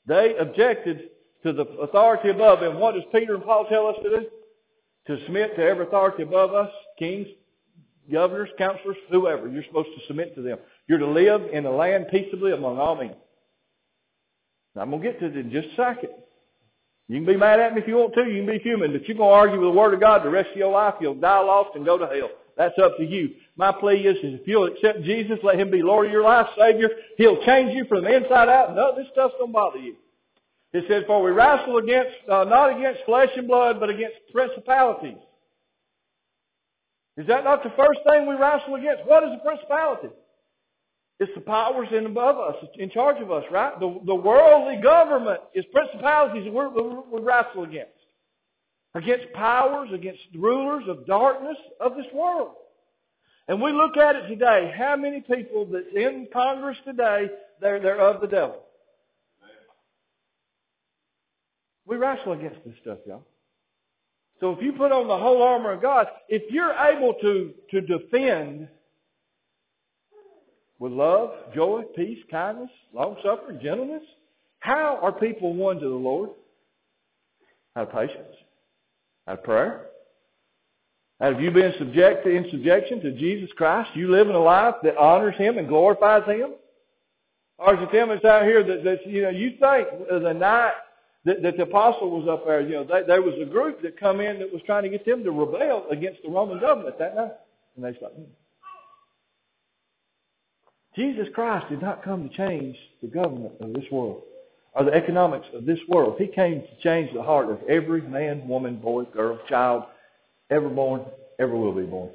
They 0.06 0.36
objected 0.38 1.10
to 1.42 1.52
the 1.52 1.62
authority 1.62 2.30
above 2.30 2.60
them. 2.60 2.80
What 2.80 2.94
does 2.94 3.04
Peter 3.12 3.34
and 3.34 3.44
Paul 3.44 3.66
tell 3.66 3.86
us 3.86 3.96
to 4.02 4.10
do? 4.10 4.26
To 5.06 5.24
submit 5.24 5.56
to 5.56 5.62
every 5.62 5.86
authority 5.86 6.22
above 6.22 6.54
us, 6.54 6.70
kings, 6.98 7.28
governors, 8.10 8.50
counselors, 8.58 8.96
whoever. 9.10 9.48
You're 9.48 9.64
supposed 9.64 9.88
to 9.96 10.06
submit 10.06 10.34
to 10.34 10.42
them. 10.42 10.58
You're 10.86 10.98
to 10.98 11.06
live 11.06 11.42
in 11.52 11.64
the 11.64 11.70
land 11.70 12.06
peaceably 12.10 12.52
among 12.52 12.78
all 12.78 12.96
men. 12.96 13.14
Now, 14.74 14.82
I'm 14.82 14.90
going 14.90 15.02
to 15.02 15.10
get 15.10 15.20
to 15.20 15.26
it 15.26 15.36
in 15.36 15.50
just 15.50 15.68
a 15.68 15.76
second. 15.76 16.10
You 17.08 17.16
can 17.16 17.26
be 17.26 17.36
mad 17.36 17.60
at 17.60 17.74
me 17.74 17.82
if 17.82 17.88
you 17.88 17.96
want 17.96 18.14
to. 18.14 18.24
You 18.24 18.44
can 18.44 18.46
be 18.46 18.58
human. 18.58 18.92
But 18.92 19.06
you're 19.06 19.16
going 19.16 19.30
to 19.30 19.34
argue 19.34 19.60
with 19.60 19.74
the 19.74 19.78
Word 19.78 19.94
of 19.94 20.00
God 20.00 20.24
the 20.24 20.30
rest 20.30 20.50
of 20.50 20.56
your 20.56 20.72
life. 20.72 20.94
You'll 21.00 21.14
die 21.14 21.40
lost 21.40 21.76
and 21.76 21.84
go 21.84 21.98
to 21.98 22.06
hell. 22.06 22.30
That's 22.56 22.78
up 22.78 22.96
to 22.96 23.04
you. 23.04 23.30
My 23.56 23.72
plea 23.72 24.06
is, 24.06 24.16
is 24.18 24.40
if 24.40 24.46
you'll 24.46 24.66
accept 24.66 25.02
Jesus, 25.02 25.38
let 25.42 25.58
Him 25.58 25.70
be 25.70 25.82
Lord 25.82 26.06
of 26.06 26.12
your 26.12 26.22
life, 26.22 26.46
Savior, 26.58 26.88
He'll 27.18 27.44
change 27.44 27.74
you 27.74 27.84
from 27.86 28.04
the 28.04 28.14
inside 28.14 28.48
out. 28.48 28.74
No, 28.74 28.94
this 28.96 29.06
stuff 29.12 29.32
don't 29.38 29.52
bother 29.52 29.78
you. 29.78 29.96
It 30.72 30.84
says, 30.88 31.04
for 31.06 31.22
we 31.22 31.30
wrestle 31.30 31.78
against, 31.78 32.16
uh, 32.28 32.44
not 32.44 32.76
against 32.76 33.04
flesh 33.04 33.30
and 33.36 33.46
blood, 33.46 33.78
but 33.78 33.90
against 33.90 34.16
principalities. 34.32 35.18
Is 37.16 37.26
that 37.28 37.44
not 37.44 37.62
the 37.62 37.70
first 37.70 38.00
thing 38.08 38.26
we 38.26 38.34
wrestle 38.34 38.74
against? 38.74 39.04
What 39.06 39.22
is 39.22 39.30
the 39.30 39.38
principality? 39.38 40.08
It's 41.20 41.32
the 41.34 41.40
powers 41.40 41.88
in 41.92 42.06
above 42.06 42.38
us, 42.38 42.56
in 42.76 42.90
charge 42.90 43.22
of 43.22 43.30
us, 43.30 43.44
right? 43.50 43.78
The, 43.78 44.00
the 44.04 44.14
worldly 44.14 44.82
government 44.82 45.40
is 45.54 45.64
principalities 45.72 46.44
that 46.44 47.04
we 47.12 47.20
wrestle 47.20 47.64
against. 47.64 47.92
Against 48.94 49.32
powers, 49.32 49.90
against 49.92 50.20
rulers 50.34 50.84
of 50.88 51.06
darkness 51.06 51.56
of 51.80 51.96
this 51.96 52.06
world. 52.12 52.54
And 53.46 53.62
we 53.62 53.72
look 53.72 53.96
at 53.96 54.16
it 54.16 54.28
today. 54.28 54.72
How 54.76 54.96
many 54.96 55.20
people 55.20 55.66
that's 55.66 55.86
in 55.94 56.28
Congress 56.32 56.78
today, 56.84 57.28
they're, 57.60 57.80
they're 57.80 58.00
of 58.00 58.20
the 58.20 58.26
devil? 58.26 58.60
We 61.86 61.96
wrestle 61.96 62.32
against 62.32 62.64
this 62.64 62.74
stuff, 62.80 62.98
y'all. 63.06 63.24
So 64.44 64.50
if 64.50 64.60
you 64.60 64.74
put 64.74 64.92
on 64.92 65.08
the 65.08 65.16
whole 65.16 65.42
armor 65.42 65.72
of 65.72 65.80
God, 65.80 66.06
if 66.28 66.42
you're 66.52 66.74
able 66.74 67.14
to, 67.14 67.54
to 67.70 67.80
defend 67.80 68.68
with 70.78 70.92
love, 70.92 71.30
joy, 71.54 71.84
peace, 71.96 72.18
kindness, 72.30 72.68
long-suffering, 72.92 73.60
gentleness, 73.62 74.02
how 74.60 74.98
are 75.00 75.12
people 75.12 75.54
won 75.54 75.76
to 75.76 75.88
the 75.88 75.94
Lord? 75.94 76.28
Out 77.74 77.88
of 77.88 77.94
patience. 77.94 78.36
Out 79.26 79.38
of 79.38 79.44
prayer. 79.44 79.86
Out 81.22 81.32
of 81.32 81.40
you 81.40 81.50
being 81.50 81.72
subject 81.78 82.26
to, 82.26 82.30
in 82.30 82.46
subjection 82.50 83.00
to 83.00 83.12
Jesus 83.12 83.48
Christ, 83.56 83.92
you 83.94 84.10
living 84.10 84.34
a 84.34 84.38
life 84.38 84.74
that 84.82 84.98
honors 84.98 85.36
Him 85.38 85.56
and 85.56 85.66
glorifies 85.66 86.28
Him? 86.28 86.50
Or 87.56 87.76
is 87.76 87.80
it 87.80 87.92
them 87.92 88.10
that's 88.10 88.26
out 88.26 88.42
here 88.42 88.62
that, 88.62 88.84
that 88.84 89.06
you 89.06 89.22
know, 89.22 89.30
you 89.30 89.52
think 89.58 89.88
the 90.22 90.34
night 90.34 90.74
that, 91.24 91.42
that 91.42 91.56
the 91.56 91.62
apostle 91.62 92.10
was 92.10 92.28
up 92.28 92.46
there, 92.46 92.60
you 92.60 92.74
know, 92.74 92.84
they, 92.84 93.02
there 93.06 93.22
was 93.22 93.34
a 93.40 93.46
group 93.46 93.82
that 93.82 93.98
come 93.98 94.20
in 94.20 94.38
that 94.38 94.52
was 94.52 94.62
trying 94.66 94.82
to 94.82 94.90
get 94.90 95.06
them 95.06 95.24
to 95.24 95.30
rebel 95.30 95.86
against 95.90 96.22
the 96.22 96.30
Roman 96.30 96.60
government 96.60 96.98
that 96.98 97.16
night. 97.16 97.32
And 97.76 97.84
they 97.84 97.92
said, 97.98 98.10
hmm. 98.14 98.24
Jesus 100.96 101.26
Christ 101.34 101.66
did 101.70 101.82
not 101.82 102.04
come 102.04 102.28
to 102.28 102.36
change 102.36 102.76
the 103.02 103.08
government 103.08 103.54
of 103.60 103.72
this 103.72 103.84
world 103.90 104.22
or 104.74 104.84
the 104.84 104.94
economics 104.94 105.46
of 105.54 105.64
this 105.66 105.78
world. 105.88 106.16
He 106.18 106.26
came 106.26 106.60
to 106.60 106.82
change 106.82 107.12
the 107.12 107.22
heart 107.22 107.50
of 107.50 107.58
every 107.68 108.02
man, 108.02 108.46
woman, 108.46 108.76
boy, 108.76 109.04
girl, 109.04 109.38
child, 109.48 109.84
ever 110.50 110.68
born, 110.68 111.02
ever 111.40 111.56
will 111.56 111.72
be 111.72 111.82
born. 111.82 112.10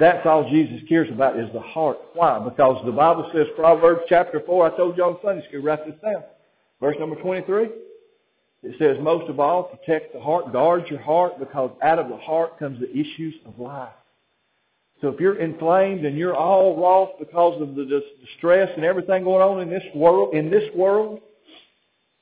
That's 0.00 0.24
all 0.26 0.48
Jesus 0.48 0.80
cares 0.88 1.10
about 1.10 1.38
is 1.38 1.52
the 1.52 1.60
heart. 1.60 1.98
Why? 2.14 2.38
Because 2.38 2.82
the 2.86 2.92
Bible 2.92 3.30
says, 3.34 3.46
Proverbs 3.56 4.02
chapter 4.08 4.40
4, 4.46 4.72
I 4.72 4.76
told 4.76 4.96
you 4.96 5.04
on 5.04 5.18
Sunday 5.22 5.46
school, 5.48 5.60
write 5.60 5.84
this 5.84 5.94
down. 6.02 6.22
Verse 6.80 6.96
number 6.98 7.16
23. 7.16 7.68
It 8.62 8.76
says, 8.78 8.96
most 9.00 9.28
of 9.28 9.40
all, 9.40 9.64
protect 9.64 10.12
the 10.12 10.20
heart, 10.20 10.52
guard 10.52 10.84
your 10.88 11.00
heart, 11.00 11.38
because 11.38 11.70
out 11.82 11.98
of 11.98 12.08
the 12.08 12.16
heart 12.16 12.58
comes 12.58 12.78
the 12.78 12.90
issues 12.90 13.34
of 13.44 13.58
life. 13.58 13.92
So 15.00 15.08
if 15.08 15.18
you're 15.18 15.40
inflamed 15.40 16.04
and 16.04 16.16
you're 16.16 16.36
all 16.36 16.76
wroth 16.80 17.18
because 17.18 17.60
of 17.60 17.74
the 17.74 18.02
distress 18.24 18.70
and 18.76 18.84
everything 18.84 19.24
going 19.24 19.42
on 19.42 19.60
in 19.60 19.68
this 19.68 19.82
world, 19.96 20.34
in 20.34 20.48
this 20.48 20.62
world, 20.76 21.20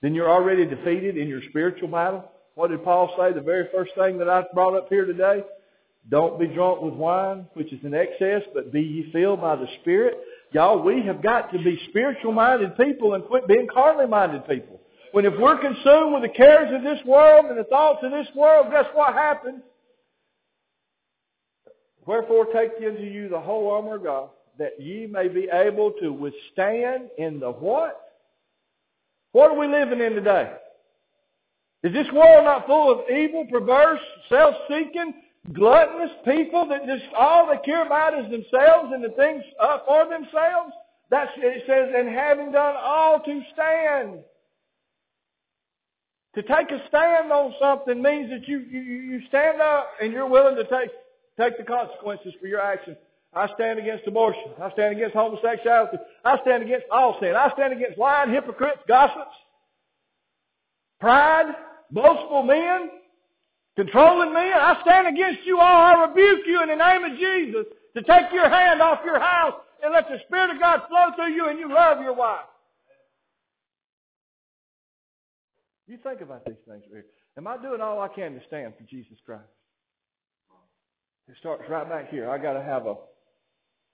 then 0.00 0.14
you're 0.14 0.30
already 0.30 0.64
defeated 0.64 1.18
in 1.18 1.28
your 1.28 1.42
spiritual 1.50 1.88
battle. 1.88 2.25
What 2.54 2.70
did 2.70 2.82
Paul 2.82 3.14
say? 3.18 3.35
The 3.35 3.42
very 3.42 3.68
first 3.70 3.92
thing 3.94 4.16
that 4.18 4.30
I 4.30 4.44
brought 4.54 4.75
up 4.75 4.88
here 4.88 5.04
today. 5.04 5.44
Don't 6.09 6.40
be 6.40 6.47
drunk 6.47 6.80
with 6.80 6.94
wine, 6.94 7.47
which 7.52 7.70
is 7.70 7.85
an 7.85 7.92
excess, 7.92 8.42
but 8.54 8.73
be 8.73 8.80
ye 8.80 9.12
filled 9.12 9.42
by 9.42 9.56
the 9.56 9.66
Spirit. 9.82 10.18
Y'all, 10.52 10.82
we 10.82 11.02
have 11.02 11.23
got 11.23 11.52
to 11.52 11.59
be 11.59 11.78
spiritual 11.90 12.32
minded 12.32 12.76
people 12.78 13.12
and 13.12 13.25
quit 13.25 13.47
being 13.47 13.68
carnally 13.73 14.06
minded 14.06 14.49
people. 14.49 14.80
When 15.12 15.24
if 15.24 15.34
we're 15.38 15.58
consumed 15.58 16.12
with 16.12 16.22
the 16.22 16.36
cares 16.36 16.72
of 16.72 16.82
this 16.82 17.04
world 17.04 17.46
and 17.46 17.58
the 17.58 17.64
thoughts 17.64 17.98
of 18.02 18.12
this 18.12 18.28
world, 18.34 18.68
guess 18.70 18.86
what 18.94 19.12
happens? 19.14 19.62
Wherefore 22.06 22.46
take 22.46 22.72
unto 22.84 23.02
you 23.02 23.28
the 23.28 23.40
whole 23.40 23.70
armor 23.70 23.96
of 23.96 24.04
God, 24.04 24.30
that 24.58 24.80
ye 24.80 25.06
may 25.06 25.28
be 25.28 25.48
able 25.52 25.92
to 26.00 26.12
withstand 26.12 27.08
in 27.18 27.40
the 27.40 27.50
what? 27.50 28.00
What 29.32 29.50
are 29.50 29.58
we 29.58 29.66
living 29.66 30.00
in 30.00 30.14
today? 30.14 30.52
Is 31.82 31.92
this 31.92 32.10
world 32.12 32.44
not 32.44 32.66
full 32.66 32.92
of 32.92 33.10
evil, 33.10 33.46
perverse, 33.50 34.00
self-seeking, 34.28 35.14
gluttonous 35.52 36.10
people 36.24 36.68
that 36.68 36.86
just 36.86 37.04
all 37.16 37.48
they 37.48 37.58
care 37.64 37.86
about 37.86 38.18
is 38.18 38.30
themselves 38.30 38.92
and 38.92 39.02
the 39.02 39.14
things 39.16 39.42
uh, 39.58 39.78
for 39.86 40.04
themselves? 40.04 40.72
That's 41.10 41.30
it 41.38 41.64
says, 41.66 41.92
and 41.96 42.08
having 42.08 42.52
done 42.52 42.74
all 42.78 43.20
to 43.20 43.42
stand. 43.52 44.20
To 46.37 46.42
take 46.42 46.70
a 46.70 46.80
stand 46.88 47.32
on 47.32 47.54
something 47.60 48.00
means 48.00 48.30
that 48.30 48.46
you, 48.46 48.60
you, 48.60 48.80
you 48.80 49.20
stand 49.28 49.60
up 49.60 49.88
and 50.00 50.12
you're 50.12 50.28
willing 50.28 50.54
to 50.56 50.64
take, 50.64 50.90
take 51.38 51.58
the 51.58 51.64
consequences 51.64 52.32
for 52.40 52.46
your 52.46 52.60
actions. 52.60 52.96
I 53.34 53.49
stand 53.54 53.78
against 53.78 54.06
abortion. 54.06 54.52
I 54.60 54.70
stand 54.72 54.96
against 54.96 55.14
homosexuality. 55.14 55.99
I 56.25 56.38
stand 56.42 56.62
against 56.62 56.87
all 56.90 57.16
sin. 57.20 57.34
I 57.34 57.50
stand 57.54 57.72
against 57.72 57.99
lying, 57.99 58.30
hypocrites, 58.30 58.80
gossips, 58.87 59.34
pride, 61.00 61.52
boastful 61.90 62.42
men, 62.44 62.90
controlling 63.76 64.32
men. 64.32 64.52
I 64.52 64.80
stand 64.82 65.08
against 65.08 65.46
you 65.46 65.58
all. 65.58 65.82
I 65.82 66.06
rebuke 66.06 66.46
you 66.46 66.62
in 66.62 66.68
the 66.68 66.76
name 66.76 67.04
of 67.04 67.18
Jesus 67.18 67.66
to 67.96 68.02
take 68.02 68.32
your 68.32 68.49
hand 68.49 68.80
off 68.80 69.00
your 69.04 69.18
house 69.18 69.54
and 69.82 69.92
let 69.92 70.08
the 70.08 70.18
Spirit 70.26 70.50
of 70.50 70.60
God 70.60 70.82
flow 70.88 71.10
through 71.16 71.34
you 71.34 71.49
and 71.49 71.58
you 71.58 71.72
love 71.72 72.00
your 72.02 72.14
wife. 72.14 72.46
You 75.90 75.99
think 76.04 76.20
about 76.20 76.44
these 76.44 76.54
things 76.68 76.85
right 76.92 77.02
here. 77.02 77.04
Am 77.37 77.49
I 77.49 77.56
doing 77.56 77.80
all 77.80 78.00
I 78.00 78.06
can 78.06 78.35
to 78.35 78.40
stand 78.47 78.75
for 78.78 78.85
Jesus 78.85 79.18
Christ? 79.26 79.42
It 81.28 81.35
starts 81.40 81.64
right 81.68 81.88
back 81.88 82.11
here. 82.11 82.30
I 82.30 82.38
got 82.38 82.52
to 82.52 82.62
have 82.62 82.87
a, 82.87 82.94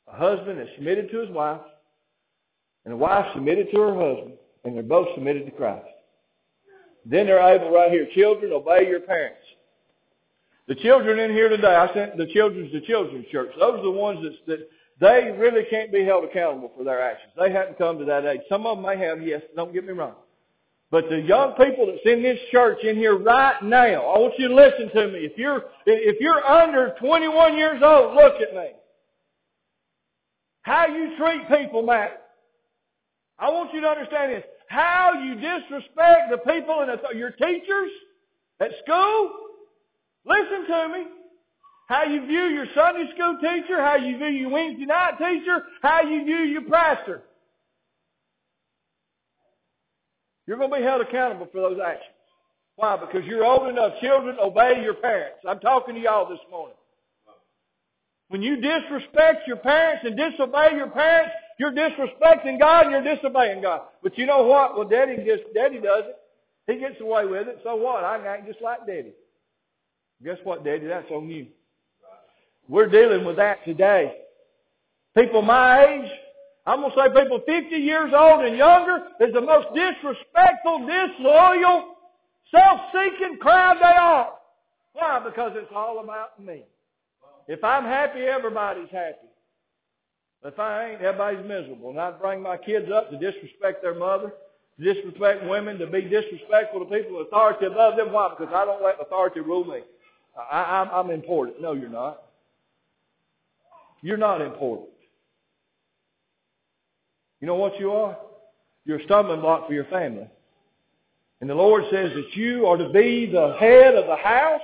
a 0.09 0.13
husband 0.13 0.59
that's 0.59 0.69
submitted 0.75 1.11
to 1.11 1.21
his 1.21 1.31
wife, 1.31 1.63
and 2.85 2.93
a 2.93 2.97
wife 2.99 3.25
submitted 3.33 3.69
to 3.73 3.81
her 3.81 3.95
husband, 3.95 4.35
and 4.65 4.77
they're 4.77 4.83
both 4.83 5.09
submitted 5.15 5.47
to 5.47 5.53
Christ. 5.53 5.87
Then 7.07 7.27
they're 7.27 7.41
able 7.41 7.71
right 7.71 7.91
here, 7.91 8.07
children, 8.15 8.53
obey 8.53 8.87
your 8.87 9.01
parents. 9.01 9.41
The 10.69 10.75
children 10.75 11.19
in 11.19 11.31
here 11.31 11.49
today, 11.49 11.77
I 11.77 11.95
sent 11.95 12.19
the 12.19 12.27
children's 12.27 12.73
to 12.73 12.83
children's 12.83 13.27
church. 13.29 13.53
Those 13.59 13.79
are 13.79 13.83
the 13.83 13.91
ones 13.91 14.21
that, 14.23 14.35
that 14.49 14.69
they 15.01 15.35
really 15.39 15.65
can't 15.71 15.91
be 15.91 16.05
held 16.05 16.25
accountable 16.25 16.73
for 16.77 16.85
their 16.85 17.01
actions. 17.01 17.33
They 17.39 17.51
haven't 17.51 17.79
come 17.79 17.99
to 18.01 18.05
that 18.05 18.27
age. 18.27 18.43
Some 18.51 18.67
of 18.67 18.77
them 18.77 18.85
may 18.85 18.99
have, 18.99 19.27
yes, 19.27 19.41
don't 19.55 19.73
get 19.73 19.87
me 19.87 19.95
wrong. 19.95 20.17
But 20.91 21.09
the 21.09 21.21
young 21.21 21.53
people 21.53 21.87
that's 21.87 22.05
in 22.05 22.23
this 22.23 22.39
church 22.53 22.79
in 22.85 22.97
here 22.97 23.19
right 23.19 23.61
now, 23.63 24.03
I 24.03 24.19
want 24.19 24.35
you 24.39 24.49
to 24.49 24.55
listen 24.55 24.91
to 24.95 25.09
me. 25.09 25.19
If 25.21 25.37
you're, 25.37 25.65
if 25.85 26.21
you're 26.21 26.45
under 26.45 26.95
21 27.01 27.57
years 27.57 27.83
old, 27.83 28.15
look 28.15 28.35
at 28.41 28.55
me. 28.55 28.71
How 30.63 30.87
you 30.87 31.17
treat 31.17 31.49
people 31.49 31.83
matters. 31.83 32.19
I 33.39 33.51
want 33.51 33.75
you 33.75 33.81
to 33.81 33.89
understand 33.89 34.33
this. 34.33 34.45
How 34.69 35.13
you 35.23 35.35
disrespect 35.35 36.31
the 36.31 36.39
people 36.39 36.81
and 36.81 37.19
your 37.19 37.31
teachers 37.31 37.91
at 38.61 38.71
school, 38.85 39.33
listen 40.25 40.67
to 40.69 40.89
me. 40.89 41.07
How 41.89 42.05
you 42.05 42.27
view 42.27 42.47
your 42.47 42.67
Sunday 42.75 43.09
school 43.15 43.39
teacher, 43.41 43.81
how 43.81 43.97
you 43.97 44.19
view 44.19 44.27
your 44.27 44.51
Wednesday 44.51 44.87
night 44.87 45.19
teacher, 45.19 45.63
how 45.83 46.03
you 46.03 46.25
view 46.25 46.39
your 46.39 46.63
pastor. 46.63 47.23
You're 50.47 50.59
going 50.59 50.71
to 50.71 50.77
be 50.77 50.83
held 50.83 51.01
accountable 51.01 51.49
for 51.53 51.61
those 51.61 51.79
actions. 51.85 52.15
Why? 52.77 52.97
Because 52.97 53.27
you're 53.27 53.45
old 53.45 53.69
enough. 53.69 53.95
Children, 54.01 54.37
obey 54.41 54.83
your 54.83 54.95
parents. 54.95 55.39
I'm 55.49 55.61
talking 55.61 55.95
to 55.95 56.01
y'all 56.01 56.29
this 56.29 56.39
morning. 56.51 56.77
When 58.29 58.43
you 58.43 58.57
disrespect 58.57 59.47
your 59.47 59.57
parents 59.57 60.05
and 60.05 60.17
disobey 60.17 60.77
your 60.77 60.91
parents, 60.91 61.33
you're 61.59 61.73
disrespecting 61.73 62.59
God 62.59 62.87
and 62.87 62.93
you're 62.93 63.17
disobeying 63.17 63.63
God. 63.63 63.83
But 64.03 64.19
you 64.19 64.27
know 64.27 64.43
what? 64.43 64.77
Well, 64.77 64.89
Daddy 64.89 65.17
just 65.17 65.43
Daddy 65.55 65.81
does 65.81 66.05
it. 66.07 66.17
He 66.67 66.79
gets 66.81 67.01
away 67.01 67.25
with 67.27 67.49
it. 67.49 67.61
So 67.63 67.77
what? 67.77 68.05
I 68.05 68.19
act 68.27 68.47
just 68.47 68.61
like 68.61 68.87
Daddy. 68.87 69.13
Guess 70.25 70.39
what, 70.45 70.65
Daddy? 70.65 70.87
That's 70.87 71.11
on 71.11 71.29
you. 71.29 71.47
We're 72.69 72.89
dealing 72.89 73.25
with 73.25 73.37
that 73.37 73.65
today. 73.65 74.17
People 75.17 75.43
my 75.43 75.85
age, 75.85 76.11
I'm 76.67 76.81
going 76.81 76.93
to 76.93 76.97
say 76.97 77.23
people 77.23 77.41
50 77.47 77.77
years 77.77 78.13
old 78.17 78.45
and 78.45 78.57
younger 78.57 79.05
is 79.21 79.33
the 79.33 79.41
most 79.41 79.69
disrespectful, 79.73 80.87
disloyal, 80.87 81.95
self-seeking 82.51 83.39
crowd 83.41 83.77
they 83.79 83.85
are. 83.85 84.33
Why? 84.95 85.21
Because 85.25 85.53
it's 85.55 85.71
all 85.75 86.01
about 86.01 86.43
me. 86.43 86.65
If 87.47 87.63
I'm 87.63 87.85
happy, 87.85 88.21
everybody's 88.21 88.91
happy. 88.91 89.29
If 90.45 90.59
I 90.59 90.91
ain't, 90.91 91.03
everybody's 91.03 91.47
miserable. 91.47 91.91
And 91.91 92.01
I 92.01 92.11
bring 92.11 92.43
my 92.43 92.57
kids 92.57 92.91
up 92.91 93.11
to 93.11 93.19
disrespect 93.19 93.83
their 93.83 93.95
mother, 93.95 94.33
to 94.79 94.95
disrespect 94.95 95.45
women, 95.45 95.79
to 95.79 95.87
be 95.87 96.03
disrespectful 96.03 96.81
to 96.81 96.87
people 96.87 97.19
with 97.19 97.29
authority 97.29 97.67
above 97.67 97.97
them. 97.97 98.13
Why? 98.13 98.35
Because 98.37 98.53
I 98.53 98.65
don't 98.65 98.83
let 98.83 99.01
authority 99.01 99.41
rule 99.41 99.65
me. 99.65 99.81
I, 100.51 100.81
I'm, 100.81 100.89
I'm 100.91 101.11
important. 101.11 101.61
No, 101.61 101.73
you're 101.73 101.89
not. 101.89 102.23
You're 104.03 104.17
not 104.17 104.41
important. 104.41 104.89
You 107.41 107.47
know 107.47 107.55
what 107.55 107.79
you 107.79 107.93
are? 107.93 108.17
You're 108.85 108.99
a 108.99 109.05
stumbling 109.05 109.41
block 109.41 109.67
for 109.67 109.75
your 109.75 109.85
family. 109.87 110.29
And 111.41 111.51
the 111.51 111.55
Lord 111.55 111.85
says 111.91 112.13
that 112.15 112.35
you 112.35 112.67
are 112.67 112.77
to 112.77 112.89
be 112.91 113.27
the 113.27 113.57
head 113.59 113.95
of 113.95 114.07
the 114.07 114.17
house, 114.17 114.61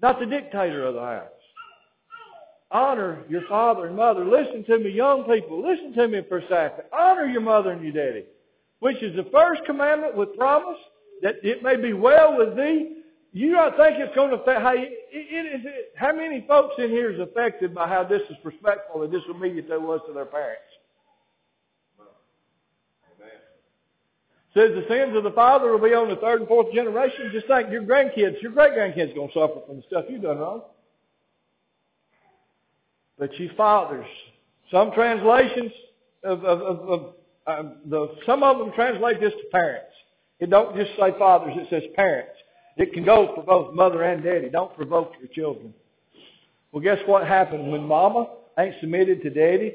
not 0.00 0.18
the 0.18 0.26
dictator 0.26 0.84
of 0.84 0.94
the 0.94 1.00
house. 1.00 1.28
Honor 2.70 3.24
your 3.28 3.42
father 3.48 3.86
and 3.86 3.96
mother. 3.96 4.24
Listen 4.24 4.64
to 4.64 4.78
me, 4.78 4.90
young 4.90 5.24
people. 5.24 5.62
Listen 5.62 5.92
to 5.92 6.08
me 6.08 6.22
for 6.28 6.38
a 6.38 6.48
second. 6.48 6.84
Honor 6.92 7.26
your 7.26 7.42
mother 7.42 7.72
and 7.72 7.82
your 7.82 7.92
daddy, 7.92 8.24
which 8.80 9.02
is 9.02 9.14
the 9.14 9.28
first 9.30 9.62
commandment 9.66 10.16
with 10.16 10.36
promise 10.36 10.78
that 11.22 11.36
it 11.42 11.62
may 11.62 11.76
be 11.76 11.92
well 11.92 12.36
with 12.36 12.56
thee. 12.56 13.02
You 13.32 13.52
don't 13.52 13.76
think 13.76 13.98
it's 13.98 14.14
going 14.14 14.30
to 14.30 14.36
affect 14.36 14.62
how, 14.62 14.72
you, 14.72 14.86
it, 14.86 14.90
it, 15.12 15.66
it, 15.66 15.92
how 15.94 16.14
many 16.14 16.44
folks 16.48 16.74
in 16.78 16.88
here 16.88 17.12
is 17.12 17.20
affected 17.20 17.74
by 17.74 17.86
how 17.86 18.02
this 18.02 18.22
is 18.22 18.36
disrespectful 18.36 19.02
and 19.02 19.12
disobedient 19.12 19.68
they 19.68 19.76
was 19.76 20.00
to 20.06 20.14
their 20.14 20.24
parents? 20.24 20.62
Says 24.56 24.70
the 24.74 24.86
sins 24.88 25.14
of 25.14 25.22
the 25.22 25.32
father 25.32 25.70
will 25.70 25.86
be 25.86 25.92
on 25.92 26.08
the 26.08 26.16
third 26.16 26.40
and 26.40 26.48
fourth 26.48 26.72
generation. 26.72 27.28
Just 27.30 27.46
think 27.46 27.70
your 27.70 27.82
grandkids, 27.82 28.40
your 28.40 28.52
great 28.52 28.72
grandkids 28.72 29.14
going 29.14 29.28
to 29.28 29.34
suffer 29.34 29.60
from 29.66 29.76
the 29.76 29.82
stuff 29.86 30.06
you've 30.08 30.22
done 30.22 30.38
wrong. 30.38 30.62
But 33.18 33.38
you 33.38 33.50
fathers, 33.54 34.06
some 34.70 34.92
translations 34.92 35.72
of, 36.24 36.42
of, 36.42 36.62
of, 36.62 36.88
of 36.88 37.14
uh, 37.46 37.62
the, 37.84 38.14
some 38.24 38.42
of 38.42 38.58
them 38.58 38.72
translate 38.74 39.20
this 39.20 39.34
to 39.34 39.48
parents. 39.52 39.92
It 40.40 40.48
don't 40.48 40.74
just 40.74 40.92
say 40.92 41.12
fathers, 41.18 41.52
it 41.54 41.66
says 41.68 41.82
parents. 41.94 42.32
It 42.78 42.94
can 42.94 43.04
go 43.04 43.32
for 43.34 43.42
both 43.42 43.74
mother 43.74 44.04
and 44.04 44.24
daddy. 44.24 44.48
Don't 44.48 44.74
provoke 44.74 45.12
your 45.20 45.28
children. 45.28 45.74
Well, 46.72 46.82
guess 46.82 46.98
what 47.04 47.26
happened 47.26 47.70
when 47.70 47.82
mama 47.82 48.28
ain't 48.58 48.76
submitted 48.80 49.20
to 49.22 49.28
daddy 49.28 49.74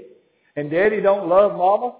and 0.56 0.72
daddy 0.72 1.02
don't 1.02 1.30
love 1.30 1.56
mama? 1.56 1.98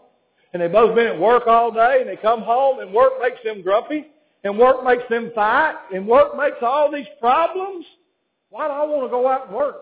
And 0.54 0.62
they've 0.62 0.72
both 0.72 0.96
been 0.96 1.08
at 1.08 1.20
work 1.20 1.48
all 1.48 1.72
day, 1.72 1.98
and 2.02 2.10
they 2.10 2.18
come 2.18 2.42
home, 2.42 2.80
and 2.80 2.94
work 2.94 3.14
makes 3.22 3.38
them 3.44 3.62
grumpy, 3.62 4.08
and 4.44 4.58
work 4.58 4.84
makes 4.84 5.04
them 5.10 5.32
fight, 5.34 5.76
and 5.94 6.08
work 6.08 6.36
makes 6.36 6.58
all 6.62 6.92
these 6.92 7.08
problems. 7.20 7.86
Why 8.50 8.68
do 8.68 8.74
I 8.74 8.86
want 8.86 9.04
to 9.04 9.10
go 9.10 9.28
out 9.28 9.48
and 9.48 9.56
work? 9.56 9.78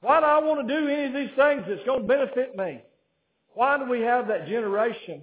Why 0.00 0.20
do 0.20 0.26
I 0.26 0.38
want 0.38 0.66
to 0.66 0.80
do 0.80 0.88
any 0.88 1.04
of 1.06 1.12
these 1.12 1.36
things 1.36 1.64
that's 1.68 1.84
going 1.84 2.02
to 2.02 2.08
benefit 2.08 2.56
me? 2.56 2.82
Why 3.54 3.76
do 3.78 3.90
we 3.90 4.00
have 4.02 4.28
that 4.28 4.46
generation 4.46 5.22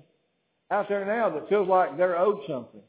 out 0.69 0.89
there 0.89 1.05
now 1.05 1.29
that 1.29 1.47
feels 1.47 1.67
like 1.67 1.97
they're 1.97 2.19
owed 2.19 2.41
something? 2.47 2.81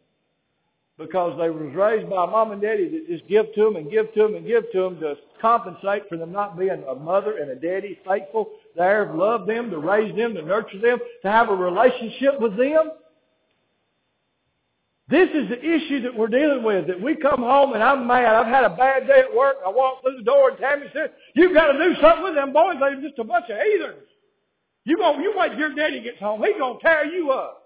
Because 0.98 1.38
they 1.38 1.50
was 1.50 1.72
raised 1.74 2.10
by 2.10 2.26
mom 2.26 2.52
and 2.52 2.60
daddy 2.60 2.88
that 2.88 3.06
just 3.08 3.28
give 3.28 3.54
to 3.54 3.64
them 3.64 3.76
and 3.76 3.90
give 3.90 4.12
to 4.14 4.22
them 4.22 4.34
and 4.34 4.46
give 4.46 4.64
to 4.72 4.80
them 4.80 5.00
to 5.00 5.14
compensate 5.40 6.08
for 6.08 6.16
them 6.16 6.32
not 6.32 6.58
being 6.58 6.82
a 6.88 6.94
mother 6.94 7.36
and 7.38 7.50
a 7.50 7.54
daddy 7.54 8.00
faithful 8.06 8.50
there 8.76 9.12
love 9.14 9.46
them, 9.46 9.70
to 9.70 9.78
raise 9.78 10.14
them, 10.16 10.34
to 10.34 10.42
nurture 10.42 10.78
them, 10.78 10.98
to 11.22 11.30
have 11.30 11.48
a 11.48 11.54
relationship 11.54 12.40
with 12.40 12.56
them. 12.56 12.90
This 15.08 15.28
is 15.30 15.48
the 15.48 15.58
issue 15.58 16.02
that 16.02 16.16
we're 16.16 16.26
dealing 16.26 16.64
with, 16.64 16.88
that 16.88 17.00
we 17.00 17.14
come 17.14 17.40
home 17.40 17.74
and 17.74 17.82
I'm 17.82 18.08
mad. 18.08 18.34
I've 18.34 18.46
had 18.46 18.64
a 18.64 18.76
bad 18.76 19.06
day 19.06 19.20
at 19.20 19.34
work. 19.34 19.56
I 19.64 19.70
walk 19.70 20.02
through 20.02 20.16
the 20.18 20.24
door 20.24 20.50
and 20.50 20.58
Tammy 20.58 20.86
says, 20.92 21.10
you've 21.34 21.54
got 21.54 21.70
to 21.72 21.78
do 21.78 21.94
something 22.00 22.24
with 22.24 22.34
them 22.34 22.52
boys. 22.52 22.76
They're 22.80 23.00
just 23.00 23.18
a 23.18 23.24
bunch 23.24 23.44
of 23.48 23.56
heathens. 23.56 24.02
You 24.84 24.96
go, 24.96 25.16
you 25.18 25.32
wait 25.36 25.50
till 25.50 25.58
your 25.58 25.74
daddy 25.74 26.02
gets 26.02 26.18
home. 26.18 26.42
He's 26.42 26.58
going 26.58 26.78
to 26.78 26.82
tear 26.82 27.04
you 27.04 27.30
up. 27.30 27.62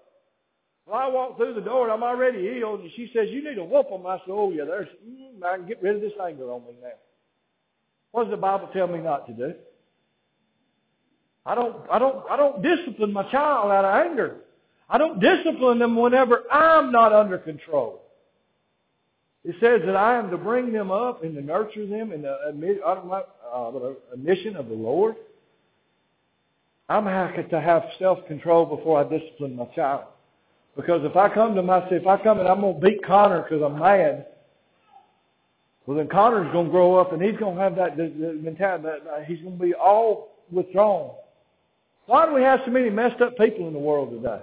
Well, 0.85 0.99
I 0.99 1.07
walk 1.07 1.37
through 1.37 1.55
the 1.55 1.61
door 1.61 1.85
and 1.85 1.93
I'm 1.93 2.03
already 2.03 2.41
healed 2.41 2.81
and 2.81 2.91
she 2.95 3.09
says, 3.13 3.29
you 3.31 3.43
need 3.43 3.55
to 3.55 3.63
whoop 3.63 3.89
them. 3.89 4.05
I 4.05 4.17
said, 4.17 4.29
oh 4.29 4.51
yeah, 4.51 4.65
there's, 4.65 4.87
mm, 5.03 5.43
I 5.43 5.57
can 5.57 5.67
get 5.67 5.81
rid 5.81 5.95
of 5.95 6.01
this 6.01 6.13
anger 6.23 6.51
on 6.51 6.61
me 6.61 6.73
now. 6.81 6.89
What 8.11 8.25
does 8.25 8.31
the 8.31 8.37
Bible 8.37 8.69
tell 8.71 8.87
me 8.87 8.99
not 8.99 9.25
to 9.27 9.33
do? 9.33 9.53
I 11.45 11.55
don't, 11.55 11.75
I 11.91 11.99
don't, 11.99 12.23
I 12.29 12.37
don't 12.37 12.61
discipline 12.61 13.13
my 13.13 13.29
child 13.31 13.71
out 13.71 13.85
of 13.85 14.11
anger. 14.11 14.37
I 14.89 14.97
don't 14.97 15.19
discipline 15.19 15.79
them 15.79 15.95
whenever 15.95 16.43
I'm 16.51 16.91
not 16.91 17.13
under 17.13 17.37
control. 17.37 18.01
It 19.43 19.55
says 19.59 19.81
that 19.85 19.95
I 19.95 20.17
am 20.17 20.29
to 20.29 20.37
bring 20.37 20.71
them 20.71 20.91
up 20.91 21.23
and 21.23 21.33
to 21.35 21.41
nurture 21.41 21.87
them 21.87 22.11
in 22.11 22.21
the 22.21 22.31
uh, 22.31 23.71
mission 24.17 24.55
of 24.55 24.67
the 24.67 24.75
Lord. 24.75 25.15
I'm 26.87 27.05
have 27.05 27.49
to 27.49 27.61
have 27.61 27.83
self-control 27.99 28.65
before 28.65 28.99
I 28.99 29.03
discipline 29.03 29.55
my 29.55 29.65
child. 29.73 30.05
Because 30.75 31.03
if 31.03 31.15
I 31.15 31.29
come 31.33 31.55
to 31.55 31.63
myself, 31.63 31.91
if 31.91 32.05
I 32.05 32.21
come 32.21 32.39
and 32.39 32.47
I'm 32.47 32.61
going 32.61 32.79
to 32.79 32.85
beat 32.85 33.03
Connor 33.03 33.43
because 33.43 33.61
I'm 33.63 33.79
mad, 33.79 34.27
well 35.85 35.97
then 35.97 36.07
Connor's 36.07 36.51
going 36.51 36.67
to 36.67 36.71
grow 36.71 36.97
up 36.97 37.13
and 37.13 37.21
he's 37.21 37.37
going 37.37 37.55
to 37.55 37.61
have 37.61 37.75
that, 37.77 37.97
mentality 37.97 38.83
that 38.83 39.25
he's 39.25 39.39
going 39.39 39.57
to 39.57 39.63
be 39.63 39.73
all 39.73 40.37
withdrawn. 40.51 41.11
Why 42.05 42.25
do 42.25 42.33
we 42.33 42.41
have 42.41 42.61
so 42.65 42.71
many 42.71 42.89
messed 42.89 43.21
up 43.21 43.37
people 43.37 43.67
in 43.67 43.73
the 43.73 43.79
world 43.79 44.11
today? 44.11 44.41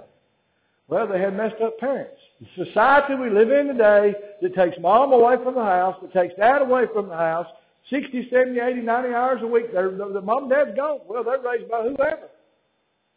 Well, 0.89 1.07
they 1.07 1.21
have 1.21 1.35
messed 1.35 1.61
up 1.63 1.79
parents. 1.79 2.19
The 2.41 2.65
society 2.65 3.15
we 3.15 3.31
live 3.31 3.51
in 3.51 3.67
today 3.69 4.15
that 4.41 4.55
takes 4.55 4.79
mom 4.81 5.13
away 5.13 5.37
from 5.43 5.55
the 5.55 5.65
house, 5.65 5.97
that 6.01 6.13
takes 6.13 6.35
dad 6.37 6.63
away 6.63 6.85
from 6.93 7.09
the 7.09 7.17
house, 7.17 7.47
60, 7.91 8.29
70, 8.31 8.61
80, 8.61 8.81
90 8.81 9.15
hours 9.15 9.41
a 9.43 9.47
week, 9.47 9.73
they're, 9.73 9.91
the, 9.91 10.21
mom 10.21 10.45
and 10.45 10.51
dad's 10.51 10.77
gone. 10.77 11.01
Well, 11.07 11.25
they're 11.25 11.41
raised 11.41 11.71
by 11.71 11.83
whoever. 11.83 12.29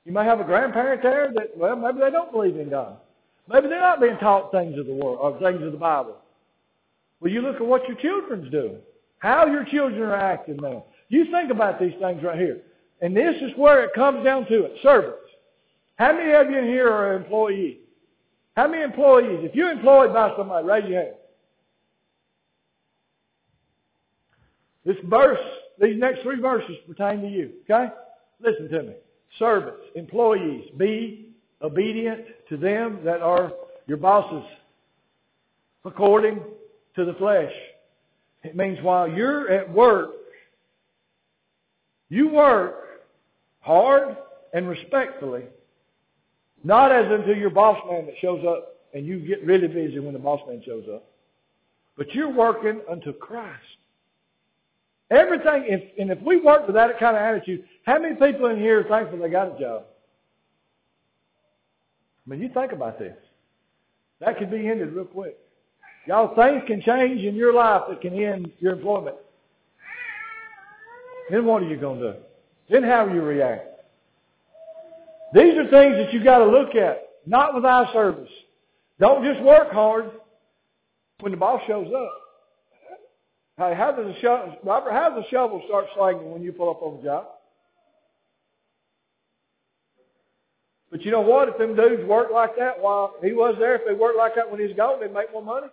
You 0.06 0.12
may 0.12 0.26
have 0.26 0.40
a 0.40 0.44
grandparent 0.44 1.04
there 1.04 1.32
that, 1.36 1.58
well, 1.58 1.76
maybe 1.76 2.00
they 2.00 2.10
don't 2.10 2.32
believe 2.32 2.58
in 2.58 2.70
God. 2.70 2.98
Maybe 3.48 3.68
they're 3.68 3.80
not 3.80 4.02
being 4.02 4.18
taught 4.18 4.52
things 4.52 4.78
of 4.78 4.86
the 4.86 4.94
world 4.94 5.20
or 5.22 5.36
uh, 5.36 5.40
things 5.40 5.64
of 5.66 5.72
the 5.72 5.78
Bible. 5.78 6.18
Well, 7.20 7.32
you 7.32 7.42
look 7.42 7.58
at 7.58 7.66
what 7.66 7.88
your 7.88 7.98
children's 7.98 8.52
doing. 8.52 8.78
How 9.20 9.46
your 9.46 9.66
children 9.66 10.02
are 10.02 10.16
acting 10.16 10.58
now. 10.58 10.86
You 11.10 11.30
think 11.32 11.52
about 11.52 11.80
these 11.80 11.94
things 12.02 12.24
right 12.24 12.40
here. 12.40 12.62
And 13.02 13.18
this 13.18 13.36
is 13.42 13.52
where 13.56 13.84
it 13.84 13.94
comes 13.94 14.24
down 14.24 14.46
to 14.46 14.64
it. 14.66 14.74
Servants. 14.84 15.18
How 15.96 16.14
many 16.14 16.32
of 16.32 16.50
you 16.50 16.58
in 16.60 16.66
here 16.66 16.88
are 16.88 17.16
employees? 17.16 17.78
How 18.56 18.68
many 18.68 18.84
employees? 18.84 19.40
If 19.44 19.56
you're 19.56 19.72
employed 19.72 20.14
by 20.14 20.34
somebody, 20.38 20.68
raise 20.68 20.90
your 20.90 21.02
hand. 21.02 21.16
This 24.86 24.98
verse, 25.04 25.40
these 25.80 25.98
next 25.98 26.22
three 26.22 26.40
verses 26.40 26.76
pertain 26.88 27.22
to 27.22 27.28
you. 27.28 27.52
Okay? 27.70 27.92
Listen 28.40 28.70
to 28.70 28.84
me. 28.84 28.94
Servants, 29.38 29.84
employees, 29.96 30.70
be 30.78 31.30
obedient 31.62 32.26
to 32.50 32.58
them 32.58 33.00
that 33.04 33.22
are 33.22 33.52
your 33.88 33.98
bosses 33.98 34.44
according 35.86 36.40
to 36.96 37.06
the 37.06 37.14
flesh. 37.14 37.54
It 38.44 38.56
means 38.56 38.80
while 38.82 39.08
you're 39.08 39.50
at 39.50 39.72
work, 39.72 40.12
you 42.10 42.30
work 42.30 42.81
hard 43.62 44.18
and 44.54 44.68
respectfully, 44.68 45.44
not 46.64 46.92
as 46.92 47.12
unto 47.12 47.34
your 47.34 47.50
boss 47.50 47.80
man 47.90 48.06
that 48.06 48.16
shows 48.20 48.46
up 48.46 48.76
and 48.94 49.06
you 49.06 49.20
get 49.20 49.44
really 49.46 49.68
busy 49.68 50.00
when 50.00 50.14
the 50.14 50.20
boss 50.20 50.42
man 50.48 50.62
shows 50.66 50.86
up, 50.94 51.06
but 51.98 52.14
you're 52.14 52.32
working 52.32 52.82
unto 52.90 53.14
Christ. 53.14 53.62
Everything, 55.10 55.66
if, 55.68 56.00
and 56.00 56.10
if 56.12 56.22
we 56.22 56.40
work 56.40 56.66
with 56.68 56.76
that 56.76 56.98
kind 57.00 57.16
of 57.16 57.22
attitude, 57.22 57.66
how 57.86 58.00
many 58.00 58.16
people 58.16 58.48
in 58.48 58.58
here 58.58 58.80
are 58.80 58.84
thankful 58.84 59.20
they 59.20 59.30
got 59.30 59.56
a 59.56 59.60
job? 59.60 59.84
I 62.26 62.30
mean, 62.30 62.42
you 62.42 62.50
think 62.50 62.72
about 62.72 62.98
this. 62.98 63.18
That 64.20 64.38
could 64.38 64.52
be 64.52 64.68
ended 64.70 64.94
real 64.94 65.06
quick. 65.06 65.38
Y'all, 66.08 66.34
things 66.36 66.64
can 66.66 66.82
change 66.82 67.22
in 67.22 67.36
your 67.36 67.54
life 67.54 67.84
that 67.90 68.02
can 68.02 68.14
end 68.14 68.52
your 68.60 68.74
employment. 68.74 69.18
Then 71.30 71.46
what 71.46 71.64
are 71.64 71.68
you 71.68 71.78
going 71.78 72.00
to 72.00 72.14
do? 72.14 72.20
Then 72.72 72.84
how 72.84 73.06
you 73.06 73.22
react? 73.22 73.68
These 75.34 75.58
are 75.58 75.70
things 75.70 75.98
that 75.98 76.14
you 76.14 76.24
got 76.24 76.38
to 76.38 76.46
look 76.46 76.74
at, 76.74 77.10
not 77.26 77.54
with 77.54 77.66
eye 77.66 77.92
service. 77.92 78.30
Don't 78.98 79.26
just 79.26 79.42
work 79.42 79.72
hard 79.72 80.10
when 81.20 81.34
the 81.34 81.38
boss 81.38 81.62
shows 81.68 81.92
up. 81.94 82.12
Hey, 83.58 83.76
how 83.76 83.92
does 83.92 84.06
the 84.06 84.20
shovel, 84.22 84.56
Robert? 84.64 84.92
How 84.92 85.10
does 85.10 85.24
the 85.24 85.30
shovel 85.30 85.62
start 85.68 85.86
slanging 85.96 86.32
when 86.32 86.42
you 86.42 86.54
pull 86.54 86.70
up 86.70 86.82
on 86.82 86.98
the 86.98 87.04
job? 87.04 87.28
But 90.90 91.04
you 91.04 91.12
know 91.12 91.22
what? 91.22 91.50
If 91.50 91.58
them 91.58 91.76
dudes 91.76 92.06
work 92.06 92.32
like 92.32 92.58
that 92.58 92.80
while 92.80 93.16
he 93.22 93.34
was 93.34 93.56
there, 93.60 93.76
if 93.76 93.82
they 93.86 93.94
worked 93.94 94.18
like 94.18 94.36
that 94.36 94.50
when 94.50 94.66
he's 94.66 94.76
gone, 94.78 95.02
they'd 95.02 95.14
make 95.14 95.32
more 95.34 95.44
money. 95.44 95.68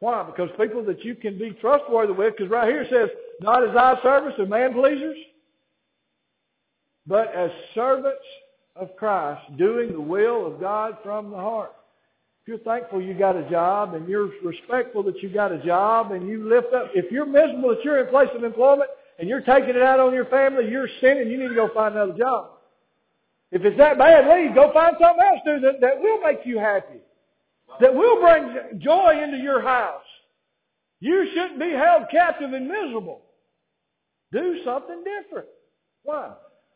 Why? 0.00 0.22
Because 0.22 0.48
people 0.58 0.82
that 0.86 1.04
you 1.04 1.14
can 1.14 1.38
be 1.38 1.50
trustworthy 1.60 2.12
with, 2.12 2.36
because 2.36 2.50
right 2.50 2.68
here 2.68 2.86
says, 2.90 3.10
not 3.44 3.62
as 3.62 3.76
eye 3.76 3.98
service 4.02 4.34
and 4.38 4.48
man 4.48 4.72
pleasers, 4.72 5.16
but 7.06 7.34
as 7.34 7.50
servants 7.74 8.24
of 8.74 8.96
Christ, 8.96 9.42
doing 9.58 9.92
the 9.92 10.00
will 10.00 10.46
of 10.46 10.58
God 10.58 10.96
from 11.04 11.30
the 11.30 11.36
heart. 11.36 11.72
If 12.42 12.48
you're 12.48 12.58
thankful 12.58 13.00
you 13.00 13.14
got 13.14 13.36
a 13.36 13.48
job 13.48 13.94
and 13.94 14.08
you're 14.08 14.30
respectful 14.42 15.02
that 15.04 15.22
you 15.22 15.28
got 15.28 15.52
a 15.52 15.58
job 15.64 16.12
and 16.12 16.26
you 16.26 16.48
lift 16.48 16.72
up, 16.74 16.90
if 16.94 17.12
you're 17.12 17.26
miserable 17.26 17.70
that 17.70 17.84
you're 17.84 18.02
in 18.02 18.08
place 18.08 18.28
of 18.34 18.42
employment 18.42 18.90
and 19.18 19.28
you're 19.28 19.42
taking 19.42 19.70
it 19.70 19.82
out 19.82 20.00
on 20.00 20.12
your 20.12 20.26
family, 20.26 20.68
you're 20.68 20.88
sinning, 21.00 21.30
you 21.30 21.38
need 21.38 21.48
to 21.48 21.54
go 21.54 21.68
find 21.72 21.94
another 21.94 22.16
job. 22.18 22.50
If 23.52 23.62
it's 23.62 23.78
that 23.78 23.98
bad, 23.98 24.26
leave. 24.26 24.54
Go 24.54 24.72
find 24.72 24.96
something 25.00 25.24
else 25.24 25.40
dude, 25.44 25.62
that, 25.62 25.80
that 25.80 26.00
will 26.00 26.20
make 26.20 26.38
you 26.44 26.58
happy. 26.58 27.00
That 27.80 27.94
will 27.94 28.20
bring 28.20 28.80
joy 28.80 29.22
into 29.22 29.36
your 29.36 29.60
house. 29.62 30.02
You 31.00 31.26
shouldn't 31.34 31.60
be 31.60 31.70
held 31.70 32.04
captive 32.10 32.52
and 32.52 32.66
miserable. 32.66 33.23
Do 34.34 34.58
something 34.64 35.04
different. 35.04 35.46
Why? 36.02 36.32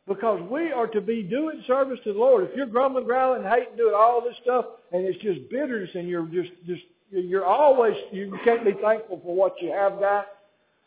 Because 0.07 0.41
we 0.49 0.71
are 0.71 0.87
to 0.87 1.01
be 1.01 1.25
doing 1.25 1.63
service 1.67 1.99
to 2.05 2.13
the 2.13 2.19
Lord. 2.19 2.49
If 2.49 2.57
you're 2.57 2.67
grumbling, 2.67 3.05
growling, 3.05 3.43
hating, 3.43 3.77
doing 3.77 3.95
all 3.97 4.23
this 4.23 4.37
stuff, 4.43 4.65
and 4.93 5.05
it's 5.05 5.21
just 5.21 5.51
bitterness, 5.51 5.91
and 5.95 6.09
you're 6.09 6.27
just, 6.27 6.51
just, 6.67 6.83
you're 7.11 7.45
always, 7.45 7.95
you 8.13 8.39
can't 8.45 8.65
be 8.65 8.75
thankful 8.81 9.21
for 9.25 9.35
what 9.35 9.61
you 9.61 9.73
have 9.73 9.99
got 9.99 10.29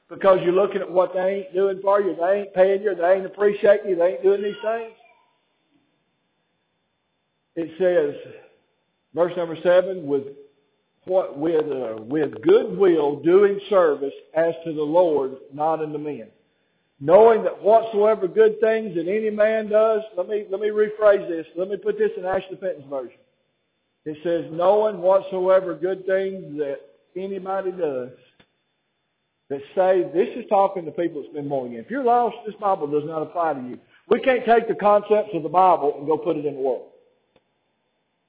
because 0.09 0.39
you're 0.43 0.53
looking 0.53 0.81
at 0.81 0.89
what 0.89 1.13
they 1.13 1.43
ain't 1.45 1.53
doing 1.53 1.79
for 1.81 2.01
you, 2.01 2.15
they 2.15 2.39
ain't 2.39 2.53
paying 2.53 2.81
you, 2.81 2.95
they 2.95 3.13
ain't 3.15 3.25
appreciating 3.25 3.89
you, 3.89 3.95
they 3.97 4.13
ain't 4.13 4.23
doing 4.23 4.41
these 4.41 4.55
things. 4.63 4.93
It 7.57 7.71
says, 7.77 8.33
verse 9.13 9.33
number 9.35 9.57
seven, 9.61 10.07
with 10.07 10.23
what 11.03 11.37
with 11.37 11.65
uh, 11.65 12.01
with 12.01 12.41
goodwill 12.41 13.19
doing 13.19 13.59
service 13.69 14.13
as 14.33 14.53
to 14.63 14.73
the 14.73 14.81
Lord, 14.81 15.35
not 15.53 15.81
unto 15.81 15.97
men 15.97 16.29
knowing 17.01 17.43
that 17.43 17.61
whatsoever 17.61 18.27
good 18.27 18.59
things 18.61 18.95
that 18.95 19.07
any 19.07 19.31
man 19.31 19.67
does, 19.67 20.01
let 20.15 20.29
me, 20.29 20.45
let 20.49 20.61
me 20.61 20.69
rephrase 20.69 21.27
this. 21.27 21.47
Let 21.57 21.67
me 21.67 21.75
put 21.75 21.97
this 21.97 22.11
in 22.15 22.25
Ashley 22.25 22.57
Fenton's 22.61 22.87
version. 22.89 23.17
It 24.05 24.17
says, 24.23 24.45
knowing 24.51 24.99
whatsoever 24.99 25.73
good 25.73 26.05
things 26.05 26.57
that 26.57 26.77
anybody 27.17 27.71
does, 27.71 28.11
that 29.49 29.61
say, 29.75 30.03
this 30.13 30.29
is 30.37 30.45
talking 30.47 30.85
to 30.85 30.91
people 30.91 31.21
that's 31.21 31.33
been 31.33 31.49
born 31.49 31.71
again. 31.71 31.83
If 31.83 31.91
you're 31.91 32.03
lost, 32.03 32.37
this 32.45 32.55
Bible 32.55 32.87
does 32.87 33.03
not 33.05 33.23
apply 33.23 33.53
to 33.55 33.61
you. 33.61 33.79
We 34.07 34.19
can't 34.21 34.45
take 34.45 34.67
the 34.67 34.75
concepts 34.75 35.31
of 35.33 35.43
the 35.43 35.49
Bible 35.49 35.95
and 35.97 36.07
go 36.07 36.17
put 36.17 36.37
it 36.37 36.45
in 36.45 36.55
the 36.55 36.61
world. 36.61 36.87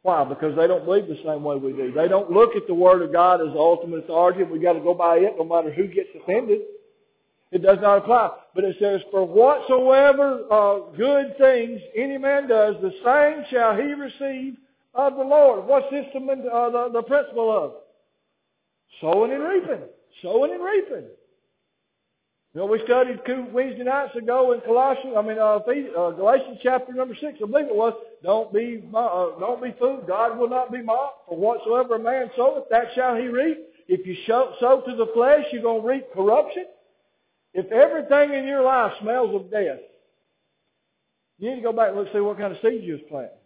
Why? 0.03 0.25
Because 0.25 0.57
they 0.57 0.67
don't 0.67 0.85
believe 0.85 1.07
the 1.07 1.21
same 1.25 1.45
way 1.45 1.57
we 1.57 1.73
do. 1.73 1.93
They 1.93 2.09
don't 2.09 2.31
look 2.31 2.57
at 2.57 2.67
the 2.67 2.75
Word 2.75 3.03
of 3.03 3.13
God 3.13 3.41
as 3.41 3.53
the 3.53 3.59
ultimate 3.59 4.05
authority. 4.05 4.43
We 4.43 4.59
got 4.59 4.73
to 4.73 4.81
go 4.81 4.95
by 4.95 5.19
it 5.19 5.35
no 5.39 5.45
matter 5.45 5.73
who 5.73 5.87
gets 5.87 6.09
offended. 6.21 6.63
It 7.53 7.63
does 7.63 7.79
not 7.83 7.99
apply. 7.99 8.31
But 8.55 8.65
it 8.65 8.77
says, 8.81 9.03
For 9.11 9.25
whatsoever 9.27 10.45
uh, 10.51 10.97
good 10.97 11.37
things 11.39 11.81
any 11.95 12.19
man 12.19 12.49
does, 12.49 12.77
the 12.81 12.93
same 13.05 13.45
shall 13.51 13.77
he 13.77 13.93
receive 13.93 14.57
of 14.95 15.17
the 15.17 15.23
Lord. 15.23 15.67
What's 15.67 15.91
this 15.91 16.07
the, 16.13 16.21
uh, 16.21 16.71
the, 16.71 16.91
the 16.93 17.03
principle 17.03 17.51
of? 17.51 17.73
Sowing 19.01 19.33
and 19.33 19.43
reaping. 19.43 19.83
Sowing 20.23 20.53
and 20.53 20.65
reaping. 20.65 21.09
You 22.55 22.61
know, 22.61 22.67
we 22.67 22.83
studied 22.85 23.21
Wednesday 23.53 23.85
nights 23.85 24.15
ago 24.15 24.53
in 24.53 24.61
Colossians, 24.61 25.15
I 25.17 25.23
mean, 25.23 25.39
uh, 25.39 25.57
uh, 25.57 26.11
Galatians 26.11 26.59
chapter 26.63 26.93
number 26.93 27.15
six, 27.19 27.39
I 27.43 27.47
believe 27.47 27.67
it 27.67 27.75
was. 27.75 27.95
Don't 28.23 28.53
be, 28.53 28.85
uh, 28.95 29.39
don't 29.41 29.63
be 29.63 29.75
fooled. 29.79 30.07
God 30.07 30.39
will 30.39 30.51
not 30.51 30.71
be 30.71 30.83
mocked. 30.83 31.29
For 31.29 31.37
whatsoever 31.37 31.97
a 31.97 31.99
man 31.99 32.31
soweth, 32.37 32.65
that 32.71 32.89
shall 32.95 33.17
he 33.17 33.29
reap. 33.29 33.59
If 33.89 34.07
you 34.07 34.17
sow, 34.27 34.55
sow 34.61 34.83
to 34.83 34.97
the 34.97 35.11
flesh, 35.15 35.47
you're 35.51 35.63
going 35.63 35.81
to 35.81 35.89
reap 35.89 36.13
corruption. 36.13 36.67
If 37.55 37.71
everything 37.71 38.35
in 38.37 38.47
your 38.47 38.63
life 38.63 38.93
smells 39.01 39.35
of 39.35 39.51
death, 39.51 39.81
you 41.39 41.51
need 41.51 41.57
to 41.57 41.63
go 41.63 41.73
back 41.73 41.89
and 41.89 41.97
look 41.97 42.13
see 42.13 42.21
what 42.21 42.39
kind 42.39 42.53
of 42.53 42.59
seeds 42.63 42.85
you 42.85 42.95
was 42.95 43.03
planting. 43.09 43.37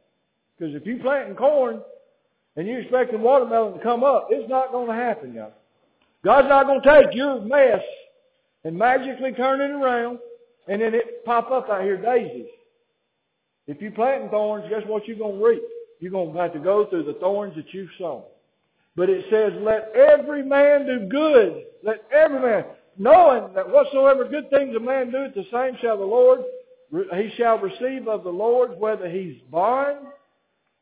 Because 0.59 0.75
if 0.75 0.87
you're 0.87 0.99
planting 0.99 1.35
corn 1.35 1.81
and 2.57 2.67
you're 2.67 2.81
expecting 2.81 3.21
watermelon 3.21 3.75
to 3.75 3.83
come 3.83 4.05
up, 4.05 4.29
it's 4.31 4.49
not 4.49 4.71
going 4.71 4.89
to 4.89 4.95
happen, 4.95 5.35
y'all. 5.35 5.53
God's 6.25 6.49
not 6.49 6.67
going 6.67 6.83
to 6.83 7.03
take 7.03 7.15
your 7.15 7.41
mess 7.41 7.83
and 8.65 8.77
magically 8.77 9.33
turn 9.33 9.61
it 9.61 9.71
around 9.71 10.19
and 10.69 10.83
then 10.83 10.95
it 10.95 11.25
pop 11.25 11.51
up 11.51 11.69
out 11.69 11.83
here 11.83 11.97
daisies. 11.97 12.49
If 13.67 13.81
you're 13.81 13.93
planting 13.93 14.29
thorns, 14.31 14.67
guess 14.69 14.83
what 14.87 15.07
you're 15.07 15.19
going 15.19 15.39
to 15.39 15.45
reap? 15.45 15.63
You're 16.01 16.13
going 16.13 16.33
to 16.33 16.41
have 16.41 16.53
to 16.53 16.59
go 16.59 16.87
through 16.87 17.05
the 17.05 17.15
thorns 17.15 17.57
that 17.57 17.73
you've 17.73 17.91
sown. 17.99 18.23
But 18.95 19.11
it 19.11 19.25
says, 19.31 19.53
let 19.61 19.93
every 19.95 20.43
man 20.43 20.87
do 20.87 21.07
good. 21.09 21.65
Let 21.83 22.05
every 22.13 22.41
man 22.41 22.65
knowing 22.99 23.53
that 23.55 23.69
whatsoever 23.69 24.25
good 24.29 24.51
things 24.51 24.75
a 24.77 24.81
man 24.81 25.11
doeth, 25.11 25.35
the 25.35 25.45
same 25.53 25.77
shall 25.81 25.99
the 25.99 26.05
Lord, 26.05 26.41
he 26.93 27.31
shall 27.37 27.59
receive 27.59 28.09
of 28.09 28.25
the 28.25 28.31
Lord, 28.31 28.79
whether 28.79 29.09
he's 29.09 29.37
bond 29.51 29.99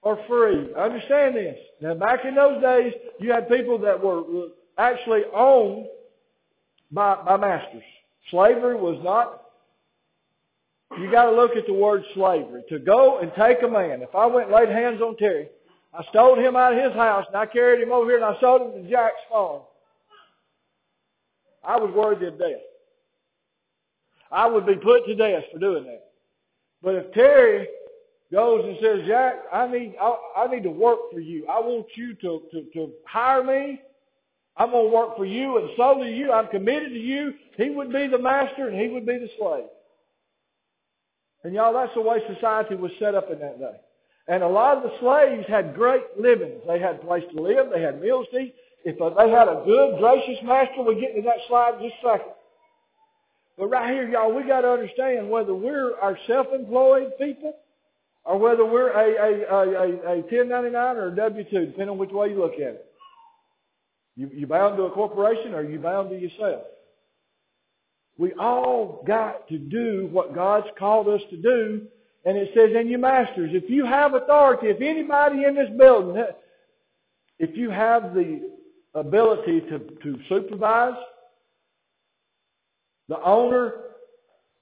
or 0.03 0.18
free. 0.29 0.72
Understand 0.74 1.35
this. 1.35 1.59
Now 1.81 1.94
back 1.94 2.24
in 2.24 2.35
those 2.35 2.62
days, 2.62 2.92
you 3.18 3.33
had 3.33 3.48
people 3.48 3.79
that 3.79 4.03
were 4.03 4.48
actually 4.79 5.22
owned 5.35 5.87
by, 6.92 7.16
by 7.24 7.37
masters. 7.37 7.83
Slavery 8.31 8.77
was 8.77 9.00
not, 9.03 9.42
you 10.98 11.11
gotta 11.11 11.35
look 11.35 11.57
at 11.57 11.66
the 11.66 11.72
word 11.72 12.05
slavery. 12.14 12.62
To 12.68 12.79
go 12.79 13.18
and 13.18 13.33
take 13.37 13.62
a 13.62 13.68
man. 13.68 14.03
If 14.03 14.14
I 14.14 14.27
went 14.27 14.48
and 14.48 14.57
laid 14.57 14.68
hands 14.68 15.00
on 15.00 15.16
Terry, 15.16 15.48
I 15.92 16.05
stole 16.11 16.38
him 16.38 16.57
out 16.57 16.77
of 16.77 16.83
his 16.83 16.92
house 16.94 17.24
and 17.29 17.37
I 17.37 17.46
carried 17.46 17.83
him 17.83 17.92
over 17.92 18.07
here 18.11 18.16
and 18.16 18.24
I 18.24 18.38
sold 18.40 18.74
him 18.74 18.85
to 18.85 18.90
Jack's 18.90 19.16
farm. 19.31 19.62
I 21.66 21.77
was 21.77 21.92
worthy 21.94 22.27
of 22.27 22.38
death. 22.38 22.61
I 24.31 24.46
would 24.46 24.66
be 24.66 24.77
put 24.77 25.07
to 25.07 25.14
death 25.14 25.44
for 25.53 25.59
doing 25.59 25.85
that. 25.85 26.11
But 26.83 26.96
if 26.96 27.12
Terry 27.12 27.68
goes 28.33 28.64
and 28.64 28.77
says, 28.83 29.07
Jack, 29.07 29.37
I 29.53 29.66
need, 29.68 29.94
I, 30.00 30.16
I 30.37 30.46
need 30.48 30.64
to 30.64 30.70
work 30.70 30.98
for 31.12 31.20
you. 31.20 31.46
I 31.46 31.61
want 31.61 31.87
you 31.94 32.14
to, 32.14 32.42
to, 32.50 32.64
to 32.74 32.92
hire 33.07 33.44
me. 33.44 33.81
I'm 34.57 34.70
going 34.70 34.90
to 34.90 34.94
work 34.94 35.16
for 35.16 35.24
you 35.24 35.59
and 35.59 35.70
solely 35.77 36.14
you. 36.14 36.33
I'm 36.33 36.48
committed 36.48 36.90
to 36.90 36.98
you. 36.98 37.35
He 37.57 37.70
would 37.70 37.92
be 37.92 38.07
the 38.07 38.18
master 38.18 38.68
and 38.68 38.79
he 38.79 38.88
would 38.88 39.07
be 39.07 39.18
the 39.18 39.29
slave. 39.38 39.64
And 41.42 41.55
y'all, 41.55 41.74
that's 41.74 41.94
the 41.94 42.00
way 42.00 42.18
society 42.35 42.74
was 42.74 42.92
set 42.98 43.14
up 43.14 43.31
in 43.31 43.38
that 43.40 43.59
day. 43.59 43.77
And 44.29 44.42
a 44.42 44.48
lot 44.48 44.79
of 44.79 44.85
the 44.85 44.98
slaves 45.00 45.46
had 45.48 45.74
great 45.74 46.03
livings. 46.18 46.62
They 46.66 46.79
had 46.79 46.96
a 46.96 47.05
place 47.05 47.24
to 47.35 47.42
live. 47.42 47.66
They 47.72 47.83
had 47.83 48.00
meals 48.00 48.27
to 48.33 48.38
eat. 48.38 48.55
If 48.85 48.99
they 48.99 49.31
had 49.31 49.49
a 49.49 49.62
good, 49.64 49.99
gracious 49.99 50.42
master, 50.44 50.83
we 50.83 51.01
get 51.01 51.11
into 51.16 51.23
that 51.23 51.38
slide 51.49 51.75
in 51.81 51.88
just 51.88 51.94
a 52.05 52.07
second. 52.07 52.33
But 53.57 53.68
right 53.68 53.92
here, 53.92 54.09
y'all, 54.09 54.35
we 54.35 54.42
got 54.42 54.62
to 54.62 54.70
understand 54.70 55.31
whether 55.31 55.55
we're 55.55 55.99
our 56.01 56.18
self-employed 56.27 57.12
people 57.18 57.55
or 58.25 58.38
whether 58.38 58.64
we're 58.64 58.90
a, 58.90 59.14
a, 59.14 59.55
a, 59.55 59.68
a, 59.68 60.18
a 60.18 60.20
1099 60.20 60.97
or 60.97 61.09
a 61.09 61.16
W-2, 61.16 61.51
depending 61.51 61.88
on 61.88 61.99
which 61.99 62.11
way 62.11 62.31
you 62.31 62.38
look 62.38 62.55
at 62.55 62.61
it. 62.61 62.87
You, 64.16 64.31
you 64.33 64.47
bound 64.47 64.77
to 64.77 64.85
a 64.85 64.90
corporation 64.90 65.55
or 65.55 65.62
you 65.62 65.79
bound 65.79 66.11
to 66.11 66.18
yourself? 66.18 66.62
We 68.18 68.33
all 68.35 69.03
got 69.07 69.49
to 69.49 69.59
do 69.59 70.09
what 70.12 70.35
God's 70.35 70.66
called 70.79 71.09
us 71.09 71.20
to 71.31 71.37
do. 71.37 71.83
And 72.25 72.37
it 72.38 72.51
says, 72.55 72.70
and 72.77 72.88
you 72.88 72.99
masters, 72.99 73.51
if 73.53 73.68
you 73.68 73.85
have 73.85 74.14
authority, 74.14 74.68
if 74.68 74.81
anybody 74.81 75.44
in 75.44 75.55
this 75.55 75.68
building, 75.77 76.23
if 77.38 77.57
you 77.57 77.70
have 77.70 78.14
the 78.14 78.51
ability 78.95 79.61
to, 79.63 79.79
to 80.03 80.19
supervise, 80.29 80.95
the 83.09 83.21
owner, 83.23 83.75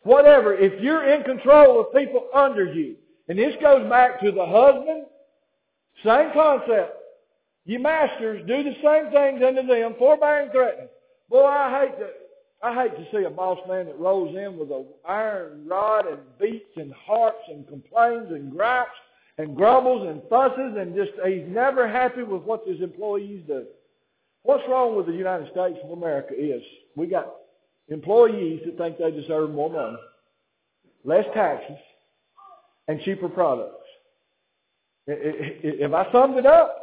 whatever, 0.03 0.55
if 0.55 0.81
you're 0.83 1.13
in 1.13 1.23
control 1.23 1.81
of 1.81 1.95
people 1.95 2.29
under 2.35 2.73
you, 2.73 2.97
and 3.29 3.39
this 3.39 3.55
goes 3.63 3.89
back 3.89 4.21
to 4.21 4.33
the 4.33 4.45
husband, 4.45 5.05
same 6.05 6.33
concept. 6.33 6.99
You 7.65 7.79
masters 7.79 8.43
do 8.47 8.65
the 8.65 8.75
same 8.83 9.13
things 9.13 9.43
unto 9.47 9.67
them, 9.67 9.95
forbearing 9.99 10.51
threatening. 10.51 10.89
Boy, 11.31 11.45
I 11.45 11.81
hate 11.81 11.99
to, 11.99 12.09
I 12.63 12.75
hate 12.75 12.97
to 12.97 13.07
see 13.17 13.25
a 13.25 13.31
boss 13.31 13.59
man 13.69 13.87
that 13.87 13.99
rolls 13.99 14.37
in 14.37 14.59
with 14.59 14.71
a 14.71 14.85
iron 15.09 15.67
rod 15.69 16.07
and 16.07 16.19
beats 16.41 16.77
and 16.77 16.93
harps 16.93 17.45
and 17.49 17.67
complains 17.69 18.31
and 18.31 18.51
gripes 18.51 18.91
and 19.39 19.57
grumbles 19.57 20.09
and 20.09 20.23
fusses 20.29 20.77
and 20.77 20.95
just 20.95 21.13
he's 21.25 21.47
never 21.47 21.89
happy 21.89 22.23
with 22.23 22.43
what 22.43 22.67
his 22.67 22.81
employees 22.81 23.43
do. 23.47 23.65
What's 24.45 24.65
wrong 24.69 24.97
with 24.97 25.07
the 25.07 25.13
United 25.13 25.51
States 25.53 25.79
of 25.85 25.91
America 25.91 26.35
is 26.37 26.63
we 26.97 27.07
got 27.07 27.33
employees 27.89 28.61
that 28.65 28.77
think 28.77 28.99
they 28.99 29.11
deserve 29.11 29.51
more 29.51 29.71
money, 29.71 29.97
less 31.05 31.25
taxes, 31.35 31.79
and 32.89 33.01
cheaper 33.03 33.29
products. 33.29 33.77
If 35.07 35.93
I 35.93 36.11
summed 36.13 36.39
it 36.39 36.47
up, 36.47 36.77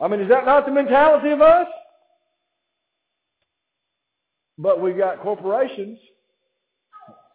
I 0.00 0.08
mean, 0.08 0.20
is 0.20 0.28
that 0.28 0.44
not 0.44 0.66
the 0.66 0.72
mentality 0.72 1.30
of 1.30 1.40
us? 1.40 1.66
But 4.58 4.80
we 4.80 4.92
got 4.92 5.20
corporations 5.20 5.98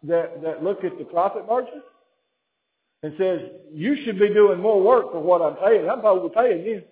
that, 0.04 0.42
that 0.42 0.62
look 0.62 0.84
at 0.84 0.98
the 0.98 1.04
profit 1.04 1.46
margin 1.46 1.82
and 3.02 3.14
says, 3.18 3.40
you 3.72 3.96
should 4.04 4.18
be 4.18 4.32
doing 4.32 4.60
more 4.60 4.80
work 4.80 5.12
for 5.12 5.20
what 5.20 5.42
I'm 5.42 5.56
paying. 5.56 5.88
I'm 5.88 6.04
overpaying 6.04 6.64
you. 6.64 6.82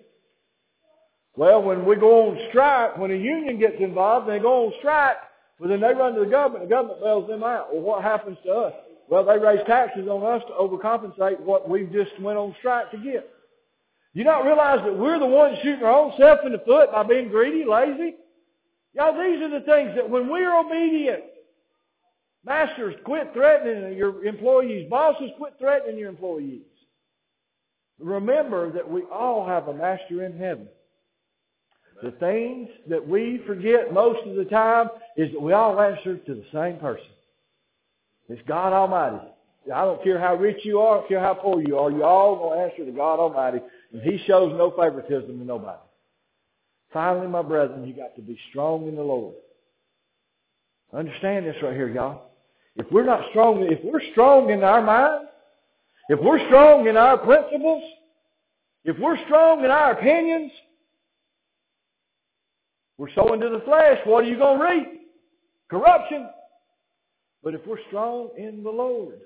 Well, 1.35 1.61
when 1.63 1.85
we 1.85 1.95
go 1.95 2.29
on 2.29 2.37
strike, 2.49 2.97
when 2.97 3.11
a 3.11 3.15
union 3.15 3.57
gets 3.57 3.75
involved 3.79 4.27
and 4.27 4.37
they 4.37 4.41
go 4.41 4.65
on 4.65 4.73
strike, 4.79 5.17
well 5.59 5.69
then 5.69 5.79
they 5.79 5.93
run 5.93 6.13
to 6.15 6.21
the 6.21 6.25
government, 6.25 6.65
the 6.65 6.69
government 6.69 7.01
bails 7.01 7.27
them 7.27 7.43
out. 7.43 7.73
Well, 7.73 7.81
what 7.81 8.03
happens 8.03 8.37
to 8.45 8.51
us? 8.51 8.73
Well, 9.09 9.25
they 9.25 9.37
raise 9.37 9.65
taxes 9.65 10.07
on 10.07 10.23
us 10.23 10.41
to 10.47 10.53
overcompensate 10.53 11.39
what 11.39 11.69
we 11.69 11.83
just 11.85 12.19
went 12.21 12.37
on 12.37 12.55
strike 12.59 12.91
to 12.91 12.97
get. 12.97 13.29
You 14.13 14.25
not 14.25 14.45
realize 14.45 14.79
that 14.83 14.97
we're 14.97 15.19
the 15.19 15.25
ones 15.25 15.57
shooting 15.63 15.83
our 15.83 15.91
own 15.91 16.13
self 16.17 16.39
in 16.45 16.51
the 16.51 16.59
foot 16.59 16.91
by 16.91 17.03
being 17.03 17.29
greedy, 17.29 17.63
lazy? 17.65 18.15
Y'all, 18.93 19.13
these 19.13 19.41
are 19.41 19.49
the 19.49 19.65
things 19.65 19.95
that 19.95 20.09
when 20.09 20.29
we're 20.29 20.57
obedient, 20.57 21.23
masters 22.45 22.95
quit 23.05 23.31
threatening 23.33 23.97
your 23.97 24.25
employees, 24.25 24.89
bosses 24.89 25.29
quit 25.37 25.53
threatening 25.59 25.97
your 25.97 26.09
employees. 26.09 26.63
Remember 27.99 28.71
that 28.73 28.89
we 28.89 29.03
all 29.03 29.47
have 29.47 29.67
a 29.67 29.73
master 29.73 30.25
in 30.25 30.37
heaven. 30.37 30.67
The 32.01 32.11
things 32.11 32.69
that 32.89 33.07
we 33.07 33.41
forget 33.45 33.93
most 33.93 34.25
of 34.27 34.35
the 34.35 34.45
time 34.45 34.89
is 35.17 35.31
that 35.31 35.41
we 35.41 35.53
all 35.53 35.79
answer 35.79 36.17
to 36.17 36.35
the 36.35 36.45
same 36.51 36.77
person. 36.77 37.05
It's 38.27 38.41
God 38.47 38.73
Almighty. 38.73 39.27
I 39.73 39.85
don't 39.85 40.03
care 40.03 40.19
how 40.19 40.35
rich 40.35 40.57
you 40.63 40.79
are, 40.79 40.97
I 40.97 40.99
don't 41.01 41.09
care 41.09 41.19
how 41.19 41.35
poor 41.35 41.61
you 41.61 41.77
are, 41.77 41.91
you 41.91 42.03
all 42.03 42.49
to 42.49 42.59
answer 42.61 42.85
to 42.85 42.91
God 42.91 43.19
Almighty. 43.19 43.59
And 43.93 44.01
He 44.01 44.23
shows 44.25 44.51
no 44.57 44.71
favoritism 44.71 45.37
to 45.37 45.45
nobody. 45.45 45.77
Finally, 46.91 47.27
my 47.27 47.43
brethren, 47.43 47.87
you 47.87 47.93
got 47.93 48.15
to 48.15 48.21
be 48.21 48.37
strong 48.49 48.87
in 48.87 48.95
the 48.95 49.01
Lord. 49.01 49.35
Understand 50.93 51.45
this 51.45 51.55
right 51.61 51.75
here, 51.75 51.89
y'all. 51.89 52.31
If 52.75 52.87
we're 52.91 53.05
not 53.05 53.29
strong, 53.29 53.63
if 53.63 53.79
we're 53.83 54.01
strong 54.11 54.49
in 54.49 54.63
our 54.63 54.81
mind, 54.81 55.27
if 56.09 56.19
we're 56.19 56.45
strong 56.47 56.87
in 56.87 56.97
our 56.97 57.17
principles, 57.17 57.83
if 58.83 58.97
we're 58.97 59.23
strong 59.25 59.63
in 59.63 59.69
our 59.69 59.91
opinions, 59.91 60.51
we're 63.01 63.09
sowing 63.15 63.39
to 63.39 63.49
the 63.49 63.61
flesh. 63.65 63.97
What 64.05 64.25
are 64.25 64.27
you 64.27 64.37
going 64.37 64.59
to 64.59 64.63
reap? 64.63 65.01
Corruption. 65.71 66.29
But 67.43 67.55
if 67.55 67.61
we're 67.65 67.79
strong 67.87 68.29
in 68.37 68.61
the 68.61 68.69
Lord, 68.69 69.21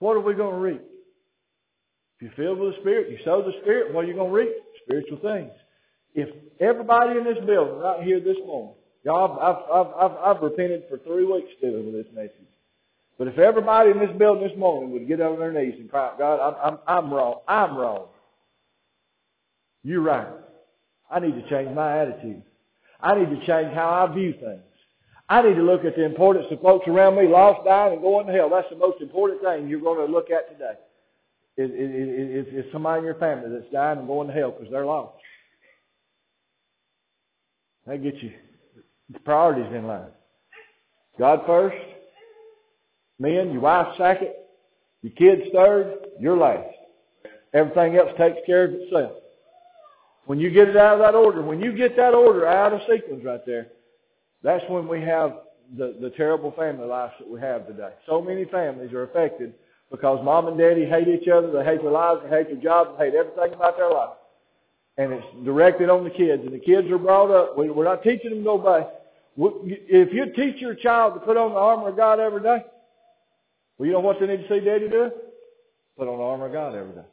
what 0.00 0.16
are 0.16 0.20
we 0.20 0.34
going 0.34 0.56
to 0.56 0.60
reap? 0.60 0.82
If 2.18 2.22
you're 2.22 2.32
filled 2.32 2.58
with 2.58 2.74
the 2.74 2.80
Spirit, 2.80 3.08
you 3.08 3.18
sow 3.24 3.40
the 3.40 3.52
Spirit, 3.62 3.94
what 3.94 4.04
are 4.04 4.08
you 4.08 4.14
going 4.14 4.30
to 4.32 4.36
reap? 4.36 4.50
Spiritual 4.84 5.18
things. 5.18 5.52
If 6.16 6.28
everybody 6.58 7.18
in 7.18 7.22
this 7.22 7.38
building 7.46 7.78
right 7.78 8.02
here 8.02 8.18
this 8.18 8.38
morning, 8.44 8.74
y'all, 9.04 9.38
I've, 9.38 9.70
I've, 9.70 10.10
I've, 10.10 10.36
I've 10.36 10.42
repented 10.42 10.86
for 10.88 10.98
three 10.98 11.24
weeks 11.24 11.50
dealing 11.60 11.86
with 11.86 11.94
this 11.94 12.12
message. 12.12 12.50
But 13.16 13.28
if 13.28 13.38
everybody 13.38 13.92
in 13.92 14.00
this 14.00 14.10
building 14.18 14.42
this 14.42 14.58
morning 14.58 14.90
would 14.90 15.06
get 15.06 15.20
on 15.20 15.38
their 15.38 15.52
knees 15.52 15.74
and 15.78 15.88
cry, 15.88 16.12
God, 16.18 16.40
I'm, 16.40 16.72
I'm, 16.72 16.78
I'm 16.88 17.14
wrong. 17.14 17.42
I'm 17.46 17.76
wrong. 17.76 18.06
You're 19.84 20.00
right. 20.00 20.43
I 21.10 21.20
need 21.20 21.34
to 21.34 21.48
change 21.48 21.74
my 21.74 22.00
attitude. 22.00 22.42
I 23.00 23.18
need 23.18 23.30
to 23.30 23.46
change 23.46 23.74
how 23.74 23.90
I 23.90 24.14
view 24.14 24.32
things. 24.32 24.62
I 25.28 25.42
need 25.42 25.54
to 25.54 25.62
look 25.62 25.84
at 25.84 25.96
the 25.96 26.04
importance 26.04 26.46
of 26.50 26.60
folks 26.60 26.86
around 26.86 27.16
me 27.16 27.28
lost, 27.28 27.64
dying, 27.64 27.94
and 27.94 28.02
going 28.02 28.26
to 28.26 28.32
hell. 28.32 28.50
That's 28.50 28.68
the 28.70 28.76
most 28.76 29.00
important 29.00 29.42
thing 29.42 29.68
you're 29.68 29.80
going 29.80 30.06
to 30.06 30.12
look 30.12 30.30
at 30.30 30.50
today. 30.50 30.74
Is, 31.56 31.70
is, 31.70 32.48
is, 32.48 32.64
is 32.64 32.72
somebody 32.72 32.98
in 32.98 33.04
your 33.04 33.14
family 33.14 33.48
that's 33.48 33.70
dying 33.72 33.98
and 33.98 34.08
going 34.08 34.28
to 34.28 34.34
hell 34.34 34.50
because 34.50 34.70
they're 34.70 34.84
lost. 34.84 35.16
That 37.86 38.02
gets 38.02 38.16
you 38.22 38.32
priorities 39.24 39.72
in 39.74 39.86
line. 39.86 40.08
God 41.18 41.42
first, 41.46 41.76
men, 43.18 43.52
your 43.52 43.60
wife 43.60 43.94
second, 43.96 44.30
your 45.02 45.12
kids 45.12 45.50
third, 45.52 45.94
you're 46.18 46.36
last. 46.36 46.74
Everything 47.52 47.96
else 47.96 48.10
takes 48.18 48.38
care 48.46 48.64
of 48.64 48.72
itself. 48.72 49.12
When 50.26 50.38
you 50.38 50.50
get 50.50 50.68
it 50.68 50.76
out 50.76 50.94
of 50.94 51.00
that 51.00 51.14
order, 51.14 51.42
when 51.42 51.60
you 51.60 51.72
get 51.72 51.96
that 51.96 52.14
order 52.14 52.46
out 52.46 52.72
of 52.72 52.80
sequence 52.90 53.24
right 53.24 53.44
there, 53.44 53.68
that's 54.42 54.64
when 54.68 54.88
we 54.88 55.00
have 55.02 55.38
the, 55.76 55.96
the 56.00 56.10
terrible 56.10 56.52
family 56.52 56.86
lives 56.86 57.12
that 57.18 57.28
we 57.28 57.40
have 57.40 57.66
today. 57.66 57.90
So 58.06 58.20
many 58.20 58.44
families 58.46 58.92
are 58.92 59.02
affected 59.02 59.54
because 59.90 60.24
mom 60.24 60.46
and 60.48 60.58
daddy 60.58 60.86
hate 60.86 61.08
each 61.08 61.28
other, 61.28 61.50
they 61.50 61.64
hate 61.64 61.82
their 61.82 61.90
lives, 61.90 62.20
they 62.24 62.36
hate 62.36 62.46
their 62.46 62.62
jobs, 62.62 62.90
they 62.98 63.06
hate 63.06 63.14
everything 63.14 63.54
about 63.54 63.76
their 63.76 63.90
life. 63.90 64.16
And 64.96 65.12
it's 65.12 65.26
directed 65.44 65.90
on 65.90 66.04
the 66.04 66.10
kids. 66.10 66.42
And 66.44 66.52
the 66.52 66.58
kids 66.58 66.88
are 66.90 66.98
brought 66.98 67.30
up. 67.30 67.56
We're 67.56 67.84
not 67.84 68.02
teaching 68.02 68.30
them 68.30 68.44
to 68.44 68.50
obey. 68.50 68.86
If 69.36 70.12
you 70.12 70.26
teach 70.34 70.60
your 70.60 70.74
child 70.74 71.14
to 71.14 71.20
put 71.20 71.36
on 71.36 71.52
the 71.52 71.58
armor 71.58 71.88
of 71.88 71.96
God 71.96 72.20
every 72.20 72.42
day, 72.42 72.64
well, 73.76 73.86
you 73.86 73.92
know 73.92 74.00
what 74.00 74.20
they 74.20 74.26
need 74.26 74.46
to 74.46 74.48
see 74.48 74.64
daddy 74.64 74.88
do? 74.88 75.10
Put 75.98 76.06
on 76.06 76.18
the 76.18 76.24
armor 76.24 76.46
of 76.46 76.52
God 76.52 76.76
every 76.76 76.94
day. 76.94 77.06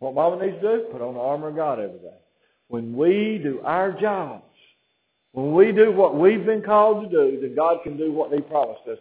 What 0.00 0.14
mama 0.14 0.44
needs 0.44 0.60
to 0.60 0.78
do? 0.78 0.84
Put 0.90 1.02
on 1.02 1.14
the 1.14 1.20
armor 1.20 1.48
of 1.48 1.56
God 1.56 1.78
every 1.78 1.98
day. 1.98 2.16
When 2.68 2.96
we 2.96 3.38
do 3.42 3.60
our 3.64 3.92
jobs, 3.92 4.44
when 5.32 5.52
we 5.52 5.72
do 5.72 5.92
what 5.92 6.16
we've 6.16 6.44
been 6.44 6.62
called 6.62 7.04
to 7.04 7.08
do, 7.08 7.40
then 7.40 7.54
God 7.54 7.82
can 7.84 7.96
do 7.96 8.12
what 8.12 8.32
He 8.32 8.40
promised 8.40 8.80
us 8.80 8.86